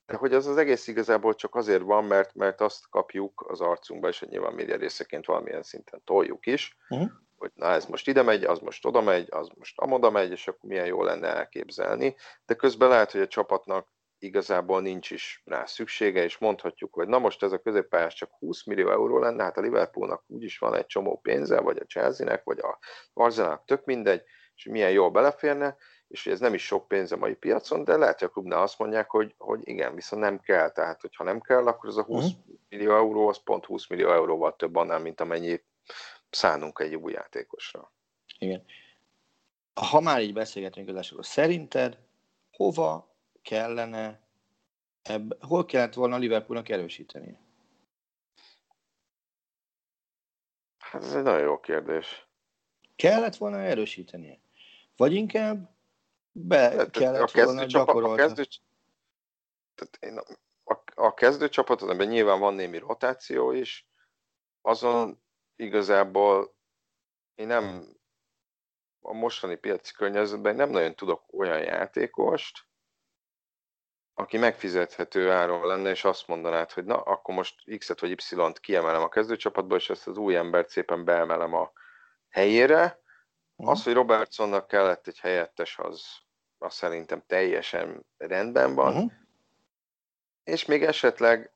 [0.07, 4.09] de hogy az az egész igazából csak azért van, mert, mert azt kapjuk az arcunkba,
[4.09, 7.11] és hogy nyilván média részeként valamilyen szinten toljuk is, uh-huh
[7.43, 10.49] hogy na ez most ide megy, az most oda megy, az most amoda megy, és
[10.49, 13.88] akkor milyen jó lenne elképzelni, de közben lehet, hogy a csapatnak
[14.19, 18.65] igazából nincs is rá szüksége, és mondhatjuk, hogy na most ez a középpályás csak 20
[18.65, 22.59] millió euró lenne, hát a Liverpoolnak úgyis van egy csomó pénze, vagy a Chelsea-nek, vagy
[22.59, 22.79] a
[23.12, 24.23] Arsenalnak, tök mindegy,
[24.55, 25.77] és milyen jól beleférne,
[26.12, 28.79] és ez nem is sok pénz a mai piacon, de lehet, hogy a klubnál azt
[28.79, 32.25] mondják, hogy, hogy igen, viszont nem kell, tehát hogyha nem kell, akkor az a 20
[32.25, 32.44] uh-huh.
[32.44, 32.55] Mhm.
[32.68, 35.62] millió euró, az pont 20 millió euróval több annál, mint amennyi
[36.31, 37.92] szánunk egy új játékosra.
[38.38, 38.64] Igen.
[39.75, 41.98] Ha már így beszélgetünk az szerinted
[42.53, 44.20] hova kellene,
[45.03, 47.38] ebbe, hol kellett volna a Liverpoolnak erősíteni?
[50.79, 52.27] Hát ez egy nagyon jó kérdés.
[52.96, 54.38] Kellett volna erősítenie?
[54.96, 55.70] Vagy inkább
[56.33, 58.23] be tehát, kellett a volna gyakorolni?
[58.23, 58.45] A, kezdő,
[59.75, 60.18] tehát én,
[60.64, 63.87] a, a kezdőcsapat, amiben nyilván van némi rotáció is,
[64.61, 65.23] azon
[65.57, 66.55] igazából
[67.35, 67.87] én nem
[69.01, 72.66] a mostani piaci környezetben nem nagyon tudok olyan játékost,
[74.14, 79.03] aki megfizethető áron lenne, és azt mondanád, hogy na, akkor most X-et vagy Y-t kiemelem
[79.03, 81.73] a kezdőcsapatból, és ezt az új embert szépen beemelem a
[82.29, 83.02] helyére.
[83.64, 86.05] Az, hogy Robertsonnak kellett egy helyettes, az,
[86.59, 88.94] az szerintem teljesen rendben van.
[88.94, 89.12] Uh-huh.
[90.44, 91.53] És még esetleg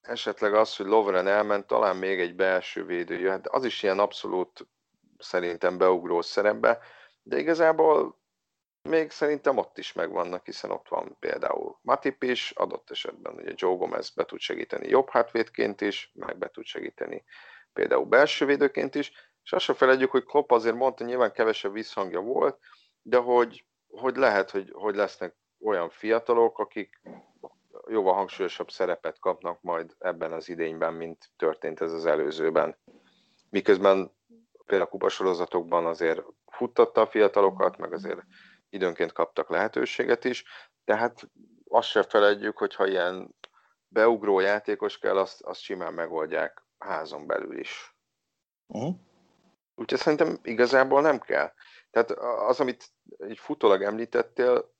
[0.00, 4.66] esetleg az, hogy Lovren elment, talán még egy belső védő jöhet, az is ilyen abszolút
[5.18, 6.78] szerintem beugró szerepbe,
[7.22, 8.18] de igazából
[8.82, 13.76] még szerintem ott is megvannak, hiszen ott van például Matip is, adott esetben ugye Joe
[13.76, 17.24] Gomez be tud segíteni jobb hátvédként is, meg be tud segíteni
[17.72, 19.12] például belső védőként is,
[19.48, 22.58] és azt se felejtjük, hogy Klopp azért mondta, nyilván kevesebb visszhangja volt,
[23.02, 27.00] de hogy, hogy lehet, hogy, hogy lesznek olyan fiatalok, akik
[27.86, 32.78] jóval hangsúlyosabb szerepet kapnak majd ebben az idényben, mint történt ez az előzőben.
[33.50, 34.12] Miközben
[34.66, 38.20] például a kupasorozatokban azért futtatta a fiatalokat, meg azért
[38.68, 40.44] időnként kaptak lehetőséget is,
[40.84, 41.28] tehát
[41.68, 43.34] azt se felejtjük, hogy ha ilyen
[43.88, 47.96] beugró játékos kell, azt, azt simán megoldják házon belül is.
[48.66, 49.06] Uh-huh.
[49.78, 51.52] Úgyhogy szerintem igazából nem kell.
[51.90, 54.74] Tehát az, amit egy futólag említettél,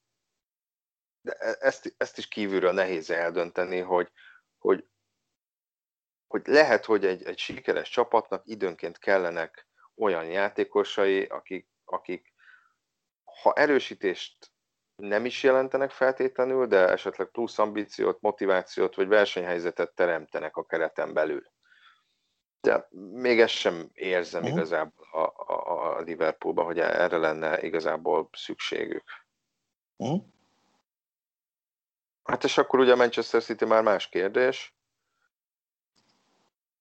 [1.20, 4.12] de e, ezt, ezt is kívülről nehéz eldönteni, hogy,
[4.58, 4.88] hogy,
[6.26, 12.34] hogy lehet, hogy egy, egy sikeres csapatnak időnként kellenek olyan játékosai, akik, akik
[13.42, 14.52] ha erősítést
[14.96, 21.56] nem is jelentenek feltétlenül, de esetleg plusz ambíciót, motivációt vagy versenyhelyzetet teremtenek a kereten belül.
[22.68, 24.56] De még ezt sem érzem uh-huh.
[24.56, 29.04] igazából a, a, a Liverpoolban, hogy erre lenne igazából szükségük.
[29.96, 30.22] Uh-huh.
[32.24, 34.74] Hát és akkor ugye a Manchester City már más kérdés.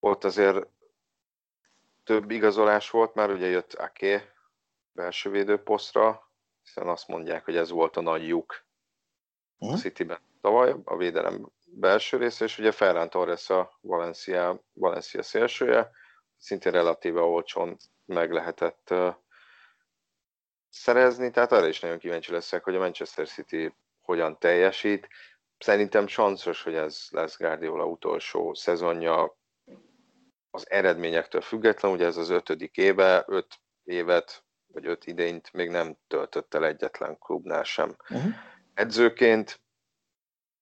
[0.00, 0.66] Ott azért
[2.04, 4.32] több igazolás volt, már ugye jött Ake
[4.92, 6.30] belső védőposztra,
[6.62, 8.66] hiszen azt mondják, hogy ez volt a nagy lyuk
[9.58, 9.74] a hm?
[9.74, 15.90] Cityben tavaly, a védelem belső része, és ugye Ferran Torres a Valencia, Valencia szélsője,
[16.36, 18.94] szintén relatíve olcsón meg lehetett
[20.70, 25.08] szerezni, tehát arra is nagyon kíváncsi leszek, hogy a Manchester City hogyan teljesít.
[25.58, 29.36] Szerintem sanszos, hogy ez lesz Guardiola utolsó szezonja
[30.50, 33.54] az eredményektől független, ugye ez az ötödik éve, öt
[33.84, 37.96] évet, vagy öt idényt még nem töltött el egyetlen klubnál sem.
[38.10, 38.32] Uh-huh.
[38.78, 39.60] Edzőként,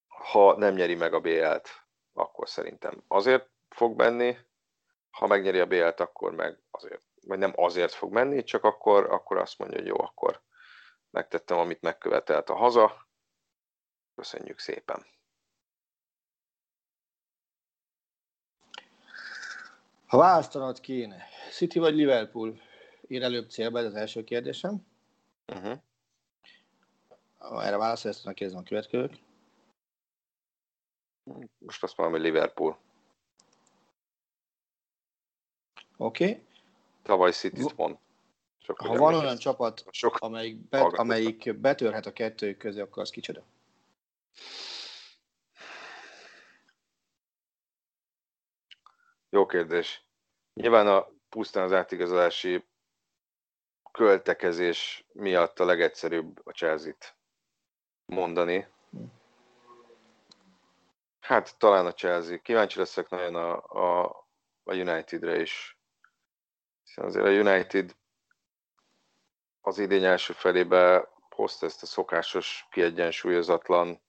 [0.07, 1.69] ha nem nyeri meg a BL-t,
[2.13, 4.37] akkor szerintem azért fog menni,
[5.11, 9.37] ha megnyeri a BL-t, akkor meg azért, vagy nem azért fog menni, csak akkor, akkor
[9.37, 10.43] azt mondja, hogy jó, akkor
[11.11, 13.09] megtettem, amit megkövetelt a haza,
[14.15, 15.07] köszönjük szépen.
[20.07, 22.61] Ha választanod kéne, City vagy Liverpool,
[23.07, 24.87] ír előbb célba, ez az első kérdésem.
[25.47, 25.79] Uh-huh.
[27.51, 29.25] Erre válaszol, ezt tudnak kérdezni a következők.
[31.59, 32.79] Most azt mondom, hogy Liverpool.
[35.97, 36.29] Oké.
[36.29, 36.43] Okay.
[37.03, 37.99] Tavaly City-t mond.
[38.59, 43.11] Csak ha van olyan csapat, sok amelyik, bet, amelyik betörhet a kettő közé, akkor az
[43.11, 43.45] kicsoda?
[49.29, 50.05] Jó kérdés.
[50.55, 52.65] Nyilván a pusztán az átigazolási
[53.93, 57.16] költekezés miatt a legegyszerűbb a Chelsea-t
[58.07, 58.67] mondani.
[61.21, 62.39] Hát talán a Chelsea.
[62.39, 64.05] Kíváncsi leszek nagyon a, a,
[64.65, 65.79] a Unitedre is.
[66.85, 67.97] Hiszen azért a United
[69.61, 74.01] az idény első felébe hozta ezt a szokásos, kiegyensúlyozatlan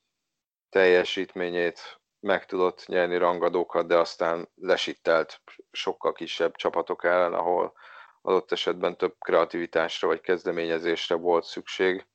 [0.69, 5.41] teljesítményét, meg tudott nyerni rangadókat, de aztán lesittelt
[5.71, 7.73] sokkal kisebb csapatok ellen, ahol
[8.21, 12.05] adott esetben több kreativitásra vagy kezdeményezésre volt szükség,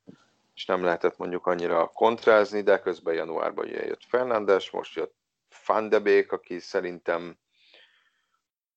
[0.54, 5.14] és nem lehetett mondjuk annyira kontrázni, de közben januárban jött Fernándes, most jött
[5.66, 7.38] Van de aki szerintem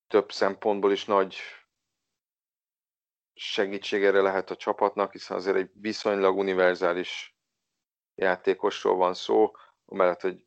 [0.07, 1.37] több szempontból is nagy
[3.33, 7.37] segítségére lehet a csapatnak, hiszen azért egy viszonylag univerzális
[8.15, 9.51] játékosról van szó,
[9.85, 10.45] amellett, hogy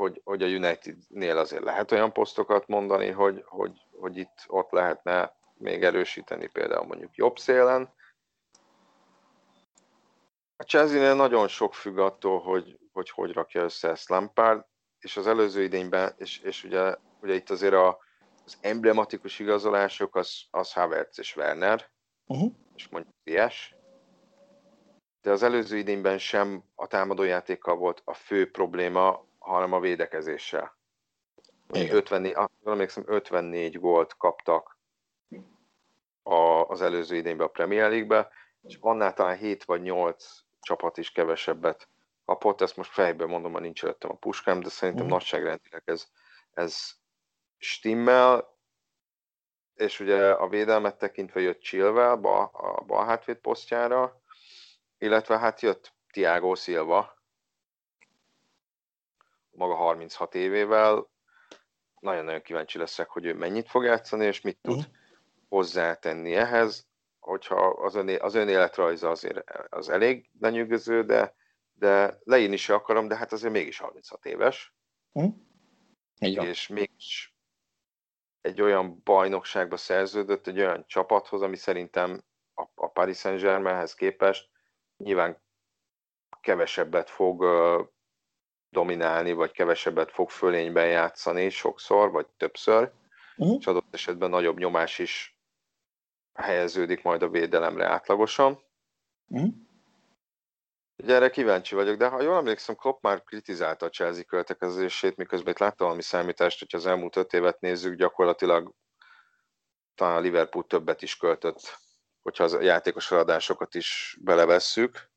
[0.00, 5.36] hogy, hogy a United-nél azért lehet olyan posztokat mondani, hogy, hogy, hogy itt ott lehetne
[5.54, 7.94] még erősíteni például mondjuk jobb szélen.
[10.60, 14.64] A Chelsea-nél nagyon sok függ attól, hogy hogy, hogy rakja össze ezt Lampard,
[14.98, 17.98] és az előző idényben, és, és ugye, ugye itt azért a,
[18.44, 21.90] az emblematikus igazolások az, az Havertz és Werner,
[22.26, 22.52] uh-huh.
[22.74, 23.74] és mondjuk Dias,
[25.22, 30.78] de az előző idényben sem a támadójátékkal volt a fő probléma, hanem a védekezéssel.
[31.72, 31.96] Igen.
[31.96, 34.78] 54, emlékszem, 54 gólt kaptak
[36.22, 38.28] a, az előző idényben a Premier League-be,
[38.62, 41.88] és annál talán 7 vagy 8 csapat is kevesebbet
[42.24, 45.08] kapott, ezt most fejből mondom, hogy nincs előttem a puskám, de szerintem mm.
[45.08, 46.06] nagyságrendileg ez,
[46.52, 46.92] ez
[47.56, 48.58] stimmel,
[49.74, 54.22] és ugye a védelmet tekintve jött Chilwell a bal hátvéd posztjára,
[54.98, 57.20] illetve hát jött Tiago Silva,
[59.50, 61.10] maga 36 évével.
[62.00, 64.94] Nagyon-nagyon kíváncsi leszek, hogy ő mennyit fog játszani, és mit tud uh-huh.
[65.48, 66.89] hozzátenni ehhez.
[67.20, 71.34] Hogyha az, ön, az önéletrajza azért az elég lenyűgöző, de,
[71.72, 74.74] de leírni se akarom, de hát azért mégis 36 éves.
[75.12, 75.34] Uh-huh.
[76.18, 77.34] És mégis
[78.40, 84.48] egy olyan bajnokságba szerződött, egy olyan csapathoz, ami szerintem a, a Paris Saint-Germainhez képest
[84.96, 85.42] nyilván
[86.40, 87.44] kevesebbet fog
[88.70, 92.92] dominálni, vagy kevesebbet fog fölényben játszani sokszor, vagy többször,
[93.36, 93.56] uh-huh.
[93.58, 95.39] és adott esetben nagyobb nyomás is
[96.40, 98.62] helyeződik majd a védelemre átlagosan.
[99.26, 99.50] Uh-huh.
[101.02, 105.52] Ugye erre kíváncsi vagyok, de ha jól emlékszem, Klopp már kritizálta a Chelsea költekezését, miközben
[105.52, 108.74] itt láttam valami számítást, hogyha az elmúlt öt évet nézzük, gyakorlatilag
[109.94, 111.78] talán a Liverpool többet is költött,
[112.22, 115.10] hogyha az játékos feladásokat is belevesszük.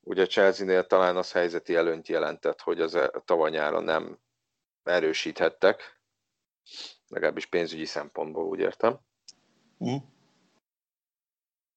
[0.00, 4.18] Ugye Chelsea-nél talán az helyzeti előnyt jelentett, hogy az e- tavaly nyáron nem
[4.82, 6.00] erősíthettek,
[7.08, 8.98] legalábbis pénzügyi szempontból úgy értem.
[9.84, 9.96] Mm.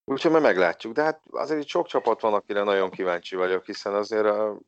[0.10, 3.94] Úgyhogy majd meglátjuk, de hát azért itt sok csapat van, akire nagyon kíváncsi vagyok, hiszen
[3.94, 4.60] azért a...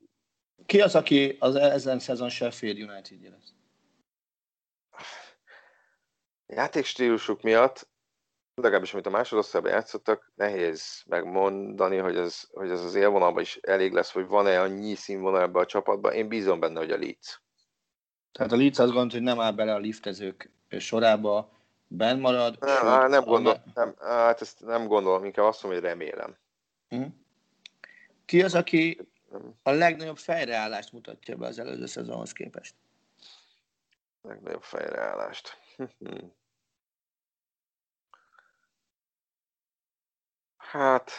[0.65, 3.53] Ki az, aki az ezen szezon Sheffield United lesz?
[6.45, 7.87] Játékstílusuk miatt
[8.61, 13.93] legalábbis amit a másodosztályban játszottak, nehéz megmondani, hogy ez, hogy ez az élvonalban is elég
[13.93, 16.13] lesz, hogy van-e annyi színvonal ebbe a csapatban.
[16.13, 17.41] Én bízom benne, hogy a Leeds.
[18.31, 21.58] Tehát a Leeds azt gondolja, hogy nem áll bele a liftezők sorába,
[21.89, 22.57] benn marad.
[22.59, 26.37] Nem, á, nem gondol, nem, hát ezt nem gondolom, inkább azt mondom, hogy remélem.
[26.89, 27.11] Uh-huh.
[28.25, 29.07] Ki az, aki
[29.63, 32.75] a legnagyobb fejreállást mutatja be az előző szezonhoz képest?
[34.21, 35.57] Legnagyobb fejreállást.
[40.57, 41.11] Hát,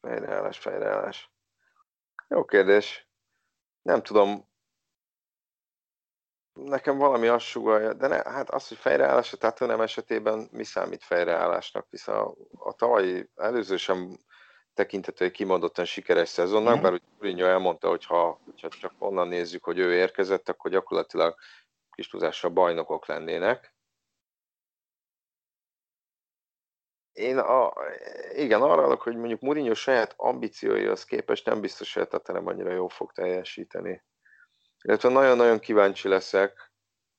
[0.00, 1.30] Fejreállás, fejreállás.
[2.28, 3.06] Jó kérdés.
[3.82, 4.47] Nem tudom,
[6.64, 11.04] nekem valami azt sugalja, de ne, hát az, hogy fejreállás a Tottenham esetében mi számít
[11.04, 14.18] fejreállásnak, hiszen a, a tavalyi előző sem
[14.74, 16.82] tekinthető egy kimondottan sikeres szezonnak, mm.
[16.82, 21.34] bár úgy Mourinho elmondta, hogy ha, ha csak onnan nézzük, hogy ő érkezett, akkor gyakorlatilag
[21.90, 23.74] kis tudással bajnokok lennének.
[27.12, 27.72] Én a,
[28.34, 32.72] igen, arra adok, hogy mondjuk Mourinho saját ambícióihoz képest nem biztos, hogy a nem annyira
[32.72, 34.02] jól fog teljesíteni.
[34.82, 36.72] Illetve nagyon-nagyon kíváncsi leszek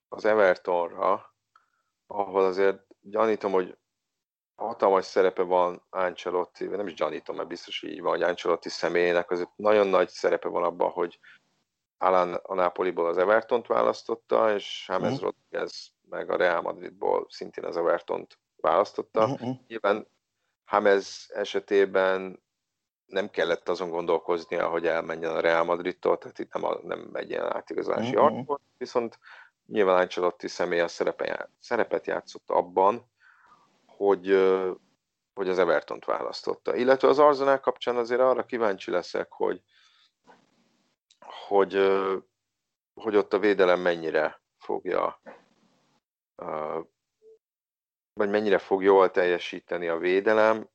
[0.08, 1.36] az Evertonra,
[2.08, 3.78] ahol azért gyanítom, hogy
[4.56, 9.50] hatalmas szerepe van Ancelotti, nem is gyanítom, mert biztos így van, hogy Ancelotti személyének azért
[9.56, 11.20] nagyon nagy szerepe van abban, hogy
[11.98, 15.22] Alan a Napoliból az Evertont választotta, és James uh-huh.
[15.22, 19.26] Rodriguez meg a Real Madridból szintén az Evertont választotta.
[19.26, 19.56] Uh-huh.
[19.68, 20.08] Nyilván
[20.72, 22.44] James esetében
[23.10, 27.30] nem kellett azon gondolkoznia, hogy elmenjen a Real Madridtól, tehát itt nem, a, nem egy
[27.30, 28.22] ilyen átigazolási uh-huh.
[28.22, 29.20] harc volt, viszont
[29.66, 33.12] nyilván Ancelotti személy a szerepe, szerepet játszott abban,
[33.86, 34.28] hogy,
[35.34, 36.76] hogy az Evertont választotta.
[36.76, 39.62] Illetve az Arsenal kapcsán azért arra kíváncsi leszek, hogy,
[41.48, 41.74] hogy,
[42.94, 45.22] hogy ott a védelem mennyire fogja
[48.14, 50.70] vagy mennyire fog jól teljesíteni a védelem,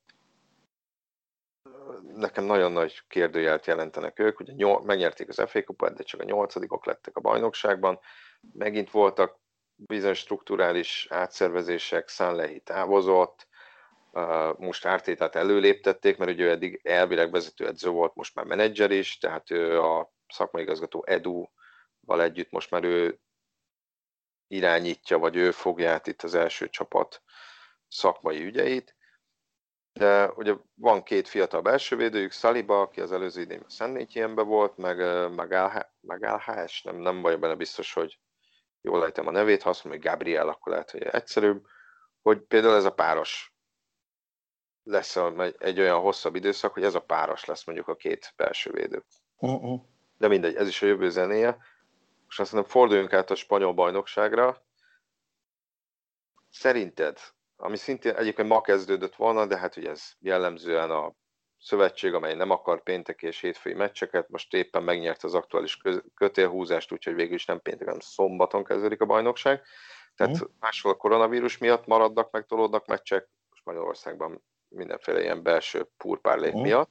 [2.15, 6.23] nekem nagyon nagy kérdőjelt jelentenek ők, ugye nyol, megnyerték az FA Kupát, de csak a
[6.23, 7.99] nyolcadikok lettek a bajnokságban.
[8.53, 9.39] Megint voltak
[9.75, 13.47] bizonyos strukturális átszervezések, Szánlehi távozott,
[14.57, 19.51] most Ártétát előléptették, mert ugye ő eddig elvileg vezetőedző volt, most már menedzser is, tehát
[19.51, 23.19] ő a szakmai igazgató Edu-val együtt most már ő
[24.47, 27.23] irányítja, vagy ő fogja át itt az első csapat
[27.87, 28.95] szakmai ügyeit.
[29.99, 34.97] De ugye van két fiatal belsővédőjük, Saliba, aki az előző idényben Szentnétjénben volt, meg
[36.01, 38.19] Magálhás, nem, nem vagyok benne biztos, hogy
[38.81, 41.65] jól lejtem a nevét, ha azt mondom, hogy Gabriel, akkor lehet, hogy egyszerűbb,
[42.21, 43.53] hogy például ez a páros
[44.83, 45.17] lesz
[45.57, 49.03] egy olyan hosszabb időszak, hogy ez a páros lesz mondjuk a két belső védő.
[49.37, 49.81] Uh-uh.
[50.17, 51.57] De mindegy, ez is a jövő zenéje.
[52.25, 54.65] Most azt mondom, forduljunk át a spanyol bajnokságra.
[56.49, 57.19] Szerinted
[57.57, 61.13] ami szintén egyébként ma kezdődött volna, de hát ugye ez jellemzően a
[61.59, 65.81] szövetség, amely nem akar péntek és hétfői meccseket, most éppen megnyert az aktuális
[66.15, 69.61] kötélhúzást, úgyhogy végül is nem péntek, hanem szombaton kezdődik a bajnokság.
[70.15, 70.45] Tehát mm.
[70.59, 76.61] máshol a koronavírus miatt maradnak, megtolódnak meccsek, most Magyarországban mindenféle ilyen belső purpárlét mm.
[76.61, 76.89] miatt.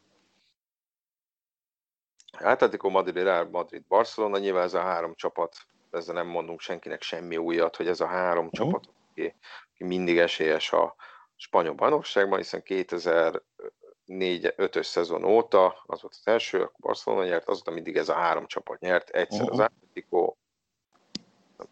[2.38, 5.56] Atletico Madrid, Real Madrid, Barcelona, nyilván ez a három csapat,
[5.90, 8.50] ezzel nem mondunk senkinek semmi újat, hogy ez a három mm.
[8.50, 9.34] csapat, aki
[9.78, 10.94] mindig esélyes a
[11.36, 17.96] spanyol bajnokságban, hiszen 2004-5-ös szezon óta, az volt az első, akkor Barcelona nyert, azóta mindig
[17.96, 20.34] ez a három csapat nyert, egyszer az Atletico,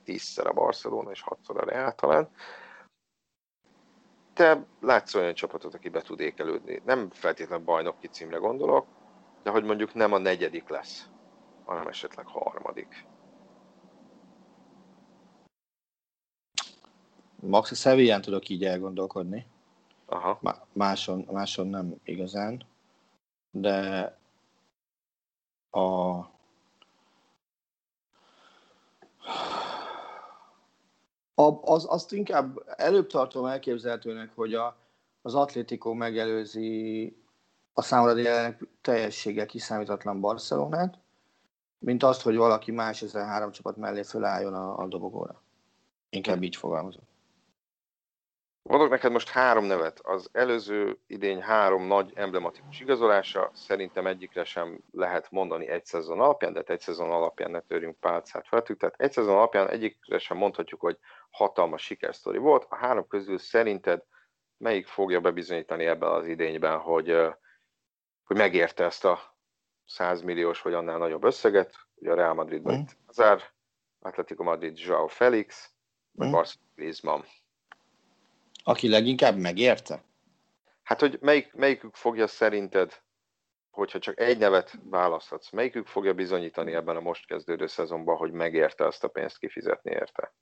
[0.05, 2.31] tízszer a Barcelona, és hatszor a Real talán.
[4.33, 6.83] Te látsz olyan csapatot, aki be tud ékelődni.
[6.85, 8.87] Nem feltétlenül bajnoki címre gondolok,
[9.43, 11.07] de hogy mondjuk nem a negyedik lesz,
[11.65, 13.07] hanem esetleg harmadik.
[17.47, 19.47] Max Sevillán tudok így elgondolkodni.
[20.07, 20.41] Aha.
[20.73, 22.67] Máson, máson nem igazán.
[23.51, 24.17] De
[25.71, 25.81] a
[31.35, 34.77] a, az, azt inkább előbb tartom elképzelhetőnek, hogy a,
[35.23, 37.17] az Atlético megelőzi
[37.73, 40.99] a számra jelenleg teljességgel kiszámítatlan Barcelonát,
[41.79, 45.43] mint azt, hogy valaki más ezen három csapat mellé fölálljon a, a dobogóra.
[46.11, 47.11] Inkább így fogalmazom.
[48.73, 50.01] Mondok neked most három nevet.
[50.01, 56.53] Az előző idény három nagy emblematikus igazolása, szerintem egyikre sem lehet mondani egy szezon alapján,
[56.53, 58.79] de hát egy szezon alapján ne törjünk pálcát feltük.
[58.79, 60.99] Tehát egy szezon alapján egyikre sem mondhatjuk, hogy
[61.31, 62.67] hatalmas sikersztori volt.
[62.69, 64.03] A három közül szerinted
[64.57, 67.17] melyik fogja bebizonyítani ebben az idényben, hogy,
[68.25, 69.37] hogy megérte ezt a
[69.85, 72.83] 100 milliós vagy annál nagyobb összeget, ugye a Real Madridban mm.
[73.07, 73.43] Hazard,
[74.01, 75.71] Atletico Madrid Joao Felix,
[76.13, 76.31] vagy mm.
[76.31, 77.23] Barcelona Griezmann.
[78.63, 80.05] Aki leginkább megérte?
[80.83, 83.03] Hát, hogy melyik, melyikük fogja szerinted,
[83.71, 88.87] hogyha csak egy nevet választhatsz, melyikük fogja bizonyítani ebben a most kezdődő szezonban, hogy megérte
[88.87, 90.35] azt a pénzt kifizetni érte?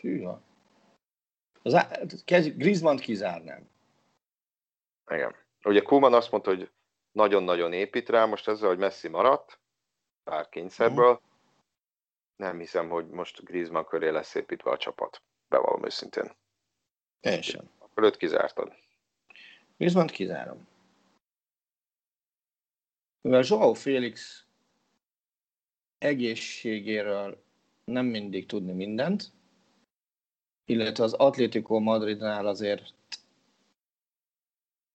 [0.00, 0.42] Hűha.
[1.62, 1.90] Az á...
[2.56, 3.68] Griezmann kizárnám.
[5.06, 5.34] Igen.
[5.64, 6.70] Ugye Kuman azt mondta, hogy
[7.12, 9.60] nagyon-nagyon épít rá, most ezzel, hogy Messi maradt,
[10.24, 11.31] pár kényszerből, mm
[12.42, 15.22] nem hiszem, hogy most Griezmann köré lesz építve a csapat.
[15.48, 16.32] Bevallom őszintén.
[17.20, 17.70] Teljesen.
[17.78, 18.72] Akkor őt kizártad.
[19.76, 20.66] Griezmann kizárom.
[23.20, 24.44] Mivel Joao Félix
[25.98, 27.42] egészségéről
[27.84, 29.32] nem mindig tudni mindent,
[30.64, 32.94] illetve az Atlético Madridnál azért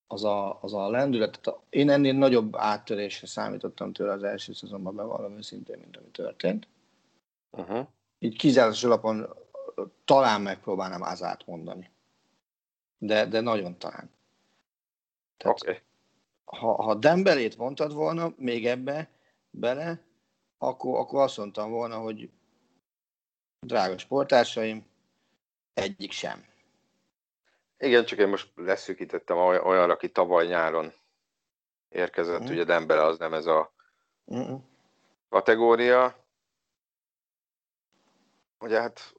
[0.07, 5.37] az a, az a lendület, én ennél nagyobb áttörésre számítottam tőle az első szezonban, bevallom
[5.37, 6.67] őszintén, mint ami történt.
[7.51, 7.87] Uh-huh.
[8.19, 9.35] Így kizáros alapon
[10.05, 11.91] talán megpróbálnám Azát mondani.
[12.97, 14.11] De, de nagyon talán.
[15.37, 15.81] Tehát, okay.
[16.45, 19.09] ha, ha Dembelét mondtad volna még ebbe
[19.49, 20.01] bele,
[20.57, 22.29] akkor, akkor azt mondtam volna, hogy
[23.59, 24.85] drága sportársaim,
[25.73, 26.45] egyik sem.
[27.77, 30.93] Igen, csak én most leszűkítettem olyanra, aki tavaly nyáron
[31.89, 32.51] érkezett, mm.
[32.51, 33.73] ugye Dembele az nem ez a
[34.35, 34.55] mm.
[35.29, 36.25] kategória.
[38.59, 39.13] Ugye hát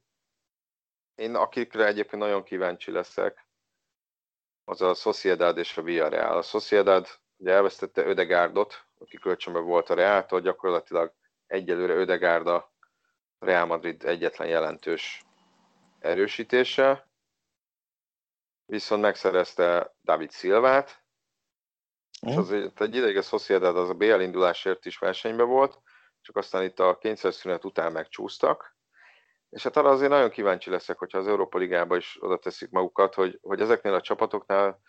[1.14, 3.46] én akikre egyébként nagyon kíváncsi leszek,
[4.64, 6.36] az a Sociedad és a Villarreal.
[6.36, 11.14] A Sociedad ugye elvesztette Ödegárdot, aki kölcsönben volt a Reáltól, gyakorlatilag
[11.46, 12.72] egyelőre Ödegárd a
[13.38, 15.24] Real Madrid egyetlen jelentős
[15.98, 17.08] erősítése,
[18.66, 21.02] viszont megszerezte David Silvát,
[22.26, 22.30] mm.
[22.30, 25.80] és az egy ideig a Sociedad az a BL indulásért is versenyben volt,
[26.20, 28.77] csak aztán itt a kényszerszünet után megcsúsztak,
[29.50, 33.14] és hát arra azért nagyon kíváncsi leszek, hogyha az Európa Ligába is oda teszik magukat,
[33.14, 34.80] hogy, hogy ezeknél a csapatoknál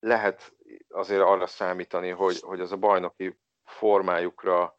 [0.00, 0.52] lehet
[0.88, 4.74] azért arra számítani, hogy, hogy az a bajnoki formájukra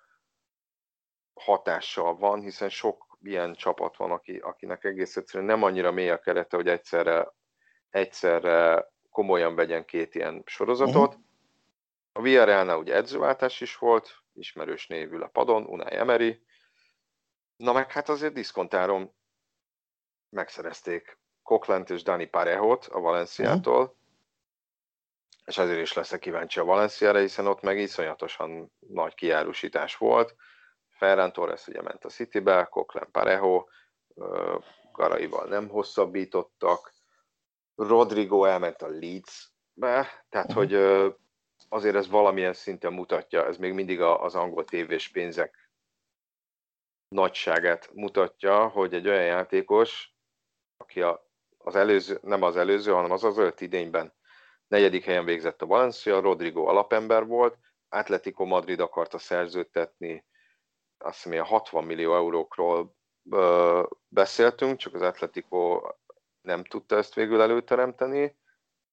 [1.34, 6.20] hatással van, hiszen sok ilyen csapat van, aki, akinek egész egyszerűen nem annyira mély a
[6.20, 7.34] kerete, hogy egyszerre,
[7.89, 11.08] egyszerre komolyan vegyen két ilyen sorozatot.
[11.08, 11.24] Uh-huh.
[12.12, 16.41] A Villarrealnál ugye edzőváltás is volt, ismerős névül a padon, Unai Emery,
[17.58, 19.14] Na meg hát azért diszkontárom
[20.30, 23.95] megszerezték Coquelin és Dani Parehot a Valenciától, uh-huh.
[25.45, 30.36] és ezért is leszek kíváncsi a Valenciára, hiszen ott meg iszonyatosan nagy kiárusítás volt.
[30.89, 33.68] Ferran Torres ugye ment a Citybe, Coquelin Parejo,
[34.91, 36.93] Garaival nem hosszabbítottak,
[37.76, 40.55] Rodrigo elment a Leedsbe, tehát uh-huh.
[40.55, 40.74] hogy
[41.70, 45.66] azért ez valamilyen szinten mutatja, ez még mindig az angol tévés pénzek
[47.08, 50.14] nagyságát mutatja, hogy egy olyan játékos,
[50.78, 51.28] aki a,
[51.58, 54.14] az előző, nem az előző, hanem az az öt idényben
[54.68, 57.58] negyedik helyen végzett a Valencia, Rodrigo alapember volt,
[57.89, 60.26] Atletico Madrid akarta szerződtetni,
[60.97, 62.95] azt hiszem, 60 millió eurókról
[63.32, 65.82] ö, beszéltünk, csak az Atletico
[66.41, 68.38] nem tudta ezt végül előteremteni,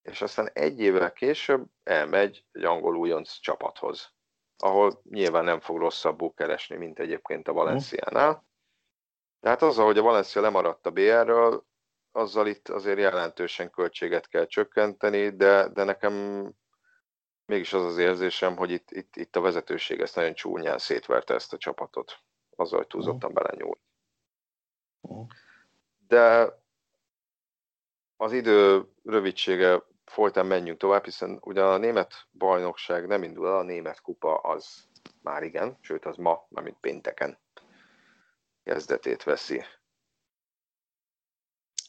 [0.03, 4.14] és aztán egy évvel később elmegy egy angol újonc csapathoz
[4.59, 8.45] ahol nyilván nem fog rosszabbul keresni, mint egyébként a Valenciánál.
[9.41, 11.65] Tehát az, hogy a Valencia lemaradt a BR-ről,
[12.13, 16.15] azzal itt azért jelentősen költséget kell csökkenteni, de, de nekem
[17.47, 21.53] mégis az az érzésem, hogy itt, itt, itt a vezetőség ezt nagyon csúnyán szétverte ezt
[21.53, 22.19] a csapatot,
[22.57, 23.43] azzal, hogy túlzottan uh-huh.
[23.43, 23.81] belenyúlt.
[25.01, 25.27] Uh-huh.
[26.07, 26.55] De
[28.17, 33.63] az idő rövidsége folytán menjünk tovább, hiszen ugyan a német bajnokság nem indul el, a
[33.63, 34.89] német kupa az
[35.23, 37.39] már igen, sőt az ma, mint pénteken
[38.65, 39.65] kezdetét veszi.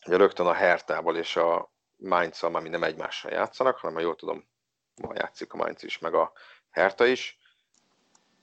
[0.06, 4.48] Ugye rögtön a Hertával és a mainz ami nem egymással játszanak, hanem ha jól tudom,
[4.96, 6.32] ma játszik a Mainz is, meg a
[6.70, 7.40] Herta is.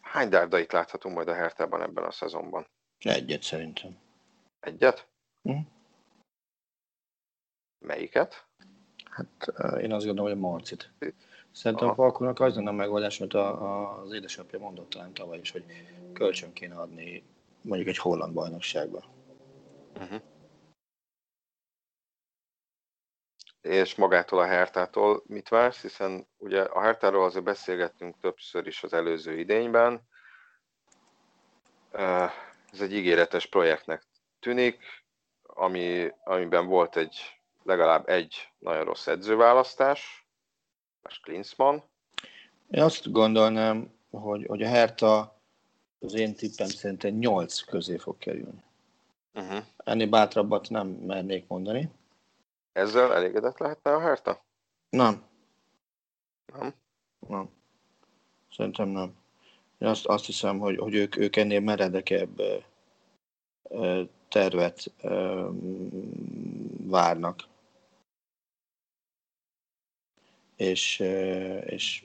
[0.00, 2.66] Hány dárdait láthatunk majd a Hertában ebben a szezonban?
[2.98, 3.98] Egyet szerintem.
[4.60, 5.08] Egyet?
[5.42, 5.58] Hm?
[7.78, 8.46] Melyiket?
[9.12, 10.92] Hát én azt gondolom, hogy a Marcit.
[11.50, 15.38] Szerintem a Falkonak az lenne a megoldás, amit a, a, az édesapja mondott talán tavaly
[15.38, 15.64] is, hogy
[16.12, 17.24] kölcsön kéne adni
[17.60, 19.04] mondjuk egy holland bajnokságba.
[19.94, 20.20] Uh-huh.
[23.60, 25.80] És magától a Hertától mit vársz?
[25.80, 30.08] Hiszen ugye a Hertáról azért beszélgettünk többször is az előző idényben.
[32.72, 34.06] Ez egy ígéretes projektnek
[34.40, 35.04] tűnik,
[35.42, 40.26] ami, amiben volt egy legalább egy nagyon rossz edzőválasztás,
[41.08, 41.78] és Klinsmann.
[42.70, 45.40] Én azt gondolnám, hogy, hogy a Herta
[46.00, 48.62] az én tippem szerintem 8 közé fog kerülni.
[49.34, 49.64] Uh-huh.
[49.76, 51.90] Ennél bátrabbat nem mernék mondani.
[52.72, 54.44] Ezzel elégedett lehetne a Herta?
[54.88, 55.24] Nem.
[56.58, 56.74] Nem?
[57.28, 57.50] Nem.
[58.56, 59.14] Szerintem nem.
[59.78, 62.40] Én azt, azt hiszem, hogy, hogy ők, ők ennél meredekebb
[64.28, 64.92] tervet
[66.86, 67.44] várnak
[70.62, 70.98] és,
[71.66, 72.04] és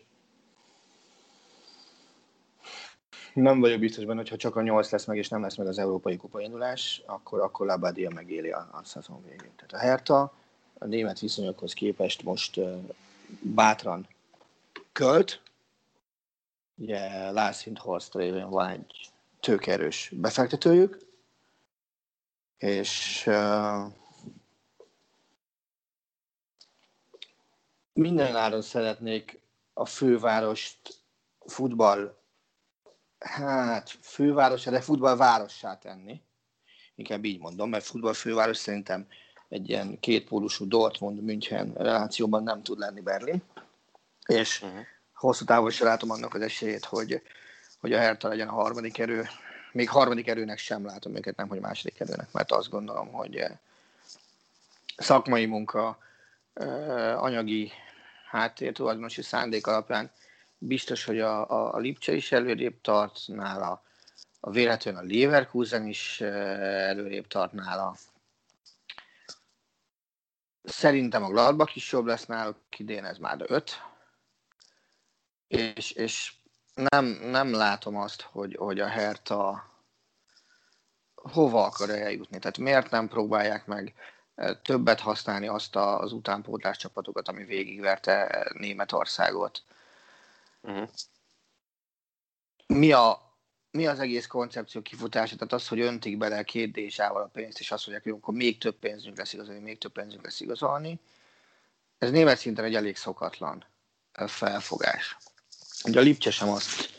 [3.34, 5.68] nem vagyok biztos benne, hogy ha csak a 8 lesz meg, és nem lesz meg
[5.68, 9.52] az Európai Kupa indulás, akkor, akkor Labadia megéli a, a szezon végén.
[9.56, 10.34] Tehát a Herta
[10.74, 12.60] a német viszonyokhoz képest most
[13.42, 14.08] bátran
[14.92, 15.42] költ.
[16.76, 20.98] Ugye Lars Horst révén van egy tőkerős befektetőjük,
[22.58, 23.92] és uh,
[27.98, 29.40] minden áron szeretnék
[29.74, 30.78] a fővárost
[31.46, 32.18] futball,
[33.20, 36.22] hát főváros, de futballvárossá tenni.
[36.96, 39.08] Inkább így mondom, mert futballfőváros szerintem
[39.50, 43.44] egy ilyen kétpólusú Dortmund-München relációban nem tud lenni Berlin.
[44.26, 44.80] És uh-huh.
[45.14, 47.22] hosszú távon is látom annak az esélyét, hogy,
[47.80, 49.28] hogy a Hertha legyen a harmadik erő.
[49.72, 53.46] Még harmadik erőnek sem látom őket, nem hogy második erőnek, mert azt gondolom, hogy
[54.98, 55.98] szakmai munka,
[57.16, 57.72] anyagi
[58.30, 60.12] háttér, tulajdonosi szándék alapján
[60.58, 63.84] biztos, hogy a, a, a Lipcse is előrébb tart nála,
[64.40, 67.96] a véletlenül a Leverkusen is előrébb tart nála.
[70.64, 73.82] Szerintem a Gladbach is jobb lesz náluk, idén ez már öt.
[75.48, 76.34] És, és
[76.74, 79.76] nem, nem látom azt, hogy, hogy a Hertha
[81.16, 82.40] hova akar eljutni.
[82.40, 83.94] Tehát miért nem próbálják meg
[84.62, 89.64] többet használni azt az utánpótlás csapatokat, ami végigverte Németországot.
[90.62, 90.90] Uh-huh.
[92.68, 93.36] Mi, a,
[93.72, 95.36] mi az egész koncepció kifutása?
[95.36, 98.58] Tehát az, hogy öntik bele két DSA-val a pénzt, és azt mondják, hogy akkor még
[98.58, 101.00] több pénzünk lesz igazolni, még több pénzünk lesz igazolni.
[101.98, 103.66] Ez német szinten egy elég szokatlan
[104.12, 105.18] felfogás.
[105.84, 106.90] Ugye a Lipcse sem azt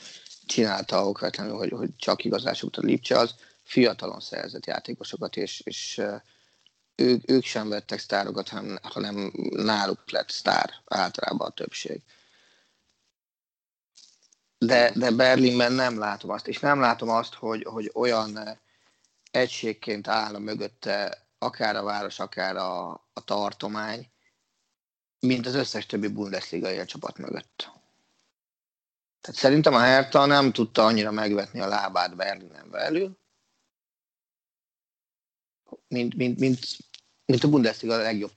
[0.47, 6.03] csinálta okvetlenül, hogy, hogy csak igazásuk a Lipcse, az fiatalon szerzett játékosokat, és, és
[6.99, 12.03] ők, ők sem vettek sztárokat, hanem, hanem náluk lett sztár általában a többség.
[14.59, 18.61] De, de Berlinben nem látom azt, és nem látom azt, hogy, hogy olyan
[19.30, 24.11] egységként áll mögötte akár a város, akár a, a tartomány,
[25.20, 27.70] mint az összes többi Bundesliga csapat mögött.
[29.20, 33.18] Tehát szerintem a Hertha nem tudta annyira megvetni a lábát Berlinen belül,
[35.88, 36.59] mint, mint, mint,
[37.29, 38.33] mint a Bundesliga a legjobb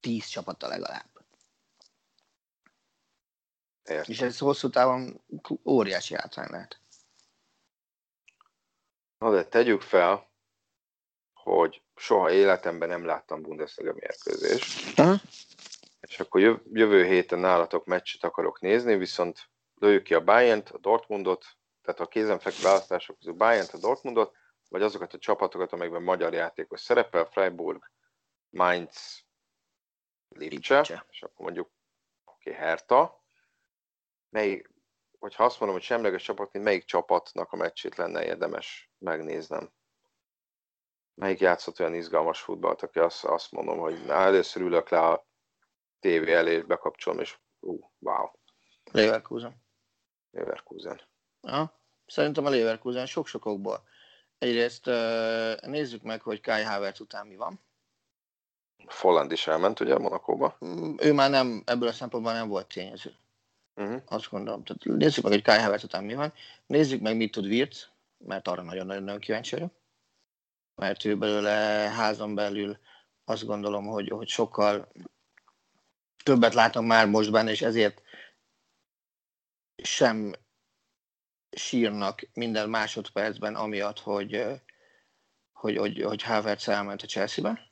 [0.00, 1.08] tíz csapata legalább.
[3.84, 4.12] Értem.
[4.12, 5.20] És ez hosszú távon
[5.64, 6.80] óriási hátrány lehet.
[9.18, 10.30] Na de tegyük fel,
[11.32, 14.98] hogy soha életemben nem láttam Bundesliga mérkőzést.
[14.98, 15.20] Uh-huh.
[16.00, 21.46] És akkor jövő héten nálatok meccset akarok nézni, viszont lőjük ki a bayern a Dortmundot,
[21.82, 24.36] tehát a kézenfekvő választások közül bayern a Dortmundot,
[24.68, 27.90] vagy azokat a csapatokat, amelyekben magyar játékos szerepel, Freiburg,
[28.50, 29.24] Mainz,
[30.28, 31.70] Lipcse, és akkor mondjuk
[32.24, 33.24] oké, okay, Hertha.
[34.28, 34.70] Melyik,
[35.18, 39.72] hogyha azt mondom, hogy semleges csapat, melyik csapatnak a meccsét lenne érdemes megnéznem?
[41.14, 45.26] Melyik játszott olyan izgalmas futballt, aki azt, azt mondom, hogy először ülök le a
[45.98, 48.30] tévé elé, és bekapcsolom, és ú, wow.
[48.92, 49.62] Leverkusen.
[50.30, 51.00] Leverkusen.
[51.40, 51.78] Aha.
[52.06, 53.88] Szerintem a Leverkusen sok-sok okból.
[54.38, 54.86] Egyrészt
[55.66, 57.60] nézzük meg, hogy Kai Havertz után mi van.
[58.90, 60.56] Folland is elment ugye Monakóba.
[60.64, 63.14] Mm, ő már nem, ebből a szempontból nem volt tényező.
[63.74, 64.02] Uh-huh.
[64.06, 64.64] Azt gondolom.
[64.64, 66.32] Tehát nézzük meg, hogy Kai Havertz után mi van.
[66.66, 67.88] Nézzük meg, mit tud Wirtz,
[68.18, 69.72] mert arra nagyon-nagyon kíváncsi vagyok.
[70.74, 71.50] Mert ő belőle
[71.96, 72.78] házon belül
[73.24, 74.92] azt gondolom, hogy, hogy sokkal
[76.22, 78.02] többet látom már most benne, és ezért
[79.82, 80.32] sem
[81.50, 84.44] sírnak minden másodpercben amiatt, hogy,
[85.52, 87.69] hogy, hogy, hogy Havertz elment a Chelsea-be.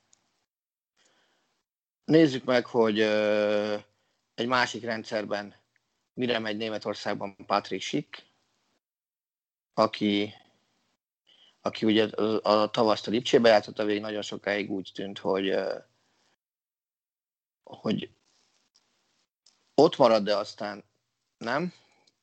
[2.08, 3.00] Nézzük meg, hogy
[4.34, 5.54] egy másik rendszerben
[6.14, 8.24] mire megy Németországban Patrick Schick,
[9.74, 10.34] aki,
[11.60, 15.54] aki ugye a, a tavaszt a Lipcsébe játszott, a végig nagyon sokáig úgy tűnt, hogy,
[17.62, 18.10] hogy
[19.74, 20.84] ott marad, de aztán
[21.38, 21.72] nem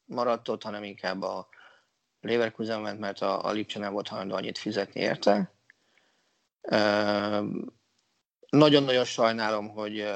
[0.06, 1.48] maradt ott, hanem inkább a
[2.22, 5.54] Leverkusen ment, mert a, a Lipcse nem volt hajlandó annyit fizetni érte.
[8.50, 10.14] Nagyon-nagyon sajnálom, hogy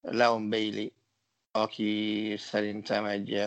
[0.00, 0.88] Leon Bailey,
[1.50, 3.44] aki szerintem egy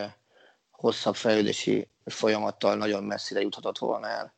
[0.70, 4.34] hosszabb fejlődési folyamattal nagyon messzire juthatott volna el.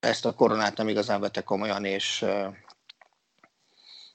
[0.00, 2.24] Ezt a koronát nem igazán vette komolyan, és,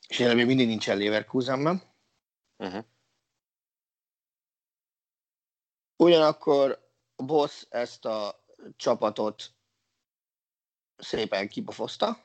[0.07, 1.81] és még mindig nincsen Leverkusenben.
[2.57, 2.85] Uh-huh.
[5.95, 8.43] Ugyanakkor a boss ezt a
[8.75, 9.53] csapatot
[10.97, 12.24] szépen kipofozta,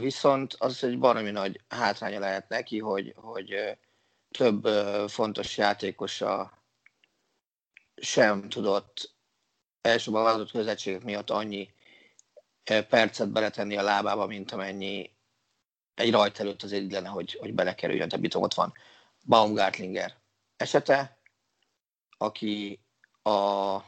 [0.00, 3.78] viszont az egy baromi nagy hátránya lehet neki, hogy, hogy
[4.30, 4.68] több
[5.08, 6.58] fontos játékosa
[7.96, 9.14] sem tudott
[9.80, 11.74] elsőbb a vállalatot közelségek miatt annyi
[12.88, 15.10] percet beletenni a lábába, mint amennyi
[15.94, 18.08] egy rajt előtt az lenne, hogy, hogy belekerüljön.
[18.08, 18.72] Tehát mit ott van
[19.26, 20.16] Baumgartlinger
[20.56, 21.18] esete,
[22.18, 22.80] aki
[23.22, 23.78] a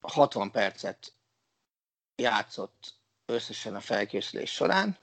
[0.00, 1.12] 60 percet
[2.16, 2.94] játszott
[3.26, 4.98] összesen a felkészülés során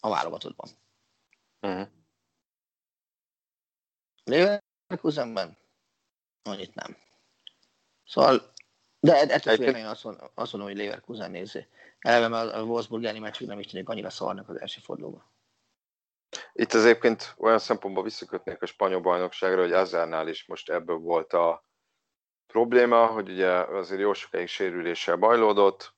[0.00, 0.68] a válogatottban.
[1.60, 1.88] Uh-huh.
[4.24, 5.58] Leverkusenben
[6.42, 6.96] annyit nem.
[8.04, 8.52] Szóval,
[9.00, 11.66] de ettől függően én azt, mondom, azt mondom, hogy Leverkusen nézi.
[11.98, 15.24] Eleve a Wolfsburg elleni meccsük nem is tűnik annyira szarnak az első fordulóban.
[16.52, 21.32] Itt az egyébként olyan szempontból visszakötnék a spanyol bajnokságra, hogy Azárnál is most ebből volt
[21.32, 21.65] a
[22.46, 25.94] probléma, hogy ugye azért jó sokáig sérüléssel bajlódott,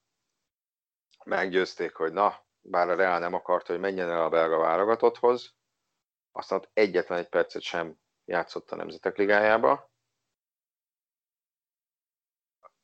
[1.25, 5.55] meggyőzték, hogy na, bár a Real nem akarta, hogy menjen el a belga válogatotthoz,
[6.33, 9.91] aztán ott egyetlen egy percet sem játszott a Nemzetek Ligájába,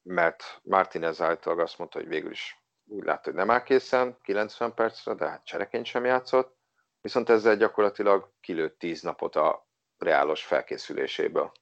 [0.03, 4.75] mert Martinez által azt mondta, hogy végül is úgy látta, hogy nem áll készen 90
[4.75, 6.57] percre, de hát csereként sem játszott,
[7.01, 11.53] viszont ezzel gyakorlatilag kilőtt 10 napot a reálos felkészüléséből,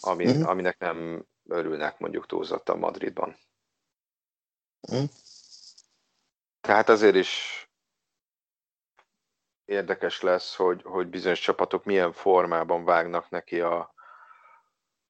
[0.00, 0.48] ami, uh-huh.
[0.48, 3.36] aminek nem örülnek mondjuk túlzottan Madridban.
[4.80, 5.08] Uh-huh.
[6.60, 7.64] Tehát azért is
[9.64, 13.94] érdekes lesz, hogy, hogy bizonyos csapatok milyen formában vágnak neki a,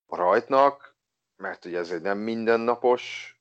[0.06, 0.96] a rajtnak,
[1.36, 3.34] mert ugye ez egy nem mindennapos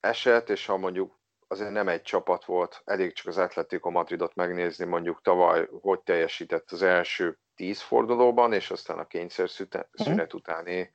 [0.00, 4.84] eset, és ha mondjuk azért nem egy csapat volt, elég csak az Atletico Madridot megnézni,
[4.84, 10.34] mondjuk tavaly hogy teljesített az első tíz fordulóban, és aztán a kényszer szünet uh-huh.
[10.34, 10.90] utáni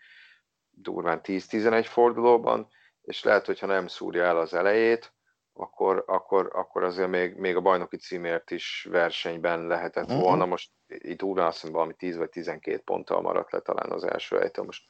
[0.70, 2.68] durván 10-11 fordulóban,
[3.02, 5.14] és lehet, hogyha nem szúrja el az elejét,
[5.54, 10.22] akkor, akkor, akkor azért még, még a bajnoki címért is versenyben lehetett uh-huh.
[10.22, 10.46] volna.
[10.46, 14.38] Most itt úrán azt hiszem valami 10 vagy 12 ponttal maradt le talán az első
[14.38, 14.84] helytől, most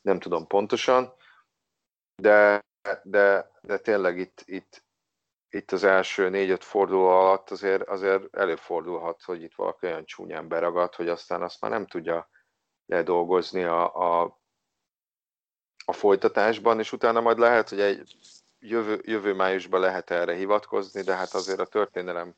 [0.00, 1.12] nem tudom pontosan,
[2.22, 2.64] de,
[3.02, 4.84] de, de tényleg itt, itt,
[5.50, 10.94] itt az első négy-öt forduló alatt azért, azért előfordulhat, hogy itt valaki olyan csúnyán beragad,
[10.94, 12.30] hogy aztán azt már nem tudja
[12.86, 14.40] ledolgozni a, a,
[15.84, 18.16] a folytatásban, és utána majd lehet, hogy egy
[18.58, 22.34] jövő, jövő májusban lehet erre hivatkozni, de hát azért a történelem